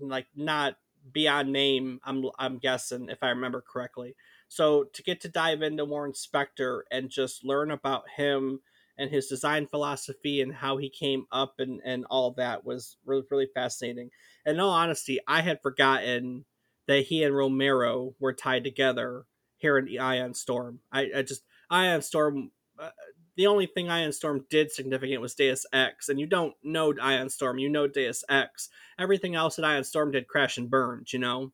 [0.00, 0.76] like not
[1.12, 2.00] beyond name.
[2.04, 4.16] I'm I'm guessing if I remember correctly.
[4.52, 8.60] So to get to dive into Warren Spector and just learn about him
[8.98, 13.22] and his design philosophy and how he came up and, and all that was really,
[13.30, 14.10] really fascinating.
[14.44, 16.44] And in all honesty, I had forgotten
[16.86, 19.24] that he and Romero were tied together
[19.56, 20.80] here in Ion Storm.
[20.92, 22.90] I, I just, Ion Storm, uh,
[23.38, 27.30] the only thing Ion Storm did significant was Deus Ex, and you don't know Ion
[27.30, 28.68] Storm, you know Deus Ex.
[28.98, 31.52] Everything else that Ion Storm did crash and burned, you know?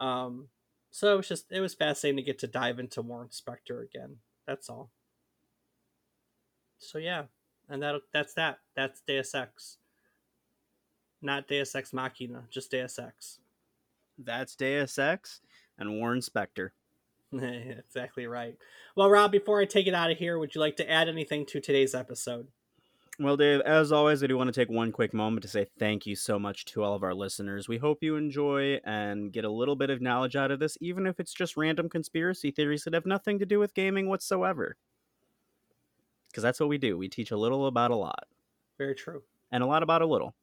[0.00, 0.48] Um,
[0.96, 4.16] so it was just, it was fascinating to get to dive into Warren Spector again.
[4.46, 4.90] That's all
[6.78, 7.24] so yeah,
[7.68, 8.58] and that that's that.
[8.74, 9.78] That's Deus Ex.
[11.22, 13.38] Not Deus Ex Machina, just Deus Ex.
[14.18, 15.40] That's Deus Ex
[15.78, 16.70] and Warren Spector.
[17.32, 18.56] exactly right.
[18.94, 21.44] Well, Rob, before I take it out of here, would you like to add anything
[21.46, 22.48] to today's episode?
[23.18, 26.06] Well, Dave, as always, I do want to take one quick moment to say thank
[26.06, 27.66] you so much to all of our listeners.
[27.66, 31.06] We hope you enjoy and get a little bit of knowledge out of this, even
[31.06, 34.76] if it's just random conspiracy theories that have nothing to do with gaming whatsoever
[36.36, 36.98] because that's what we do.
[36.98, 38.26] We teach a little about a lot.
[38.76, 39.22] Very true.
[39.50, 40.34] And a lot about a little.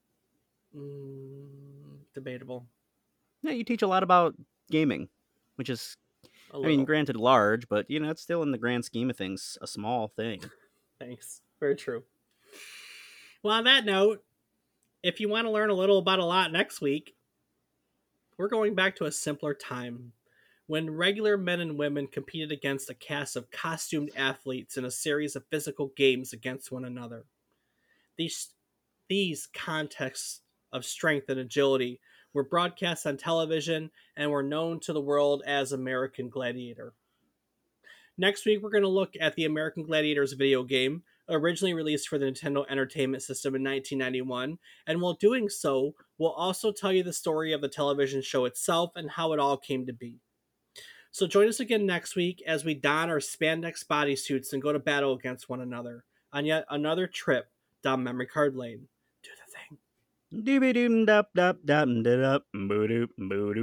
[0.75, 2.65] Mm, debatable.
[3.43, 4.33] Yeah, you teach a lot about
[4.71, 5.09] gaming,
[5.55, 5.95] which is,
[6.51, 9.55] I mean, granted large, but you know, it's still in the grand scheme of things
[9.61, 10.41] a small thing.
[10.99, 11.41] Thanks.
[11.59, 12.03] Very true.
[13.43, 14.23] Well, on that note,
[15.03, 17.13] if you want to learn a little about a lot next week,
[18.37, 20.13] we're going back to a simpler time
[20.67, 25.35] when regular men and women competed against a cast of costumed athletes in a series
[25.35, 27.25] of physical games against one another.
[28.17, 28.51] These,
[29.09, 30.39] these contests
[30.71, 31.99] of strength and agility
[32.33, 36.93] were broadcast on television and were known to the world as American Gladiator.
[38.17, 42.17] Next week, we're going to look at the American Gladiators video game, originally released for
[42.17, 44.57] the Nintendo Entertainment System in 1991,
[44.87, 48.91] and while doing so, we'll also tell you the story of the television show itself
[48.95, 50.19] and how it all came to be.
[51.11, 54.79] So join us again next week as we don our spandex bodysuits and go to
[54.79, 57.51] battle against one another on yet another trip
[57.83, 58.87] down memory card lane.
[59.21, 60.43] Do the thing.
[60.43, 63.53] Doobie doom dop dop dop da dop boo doop boo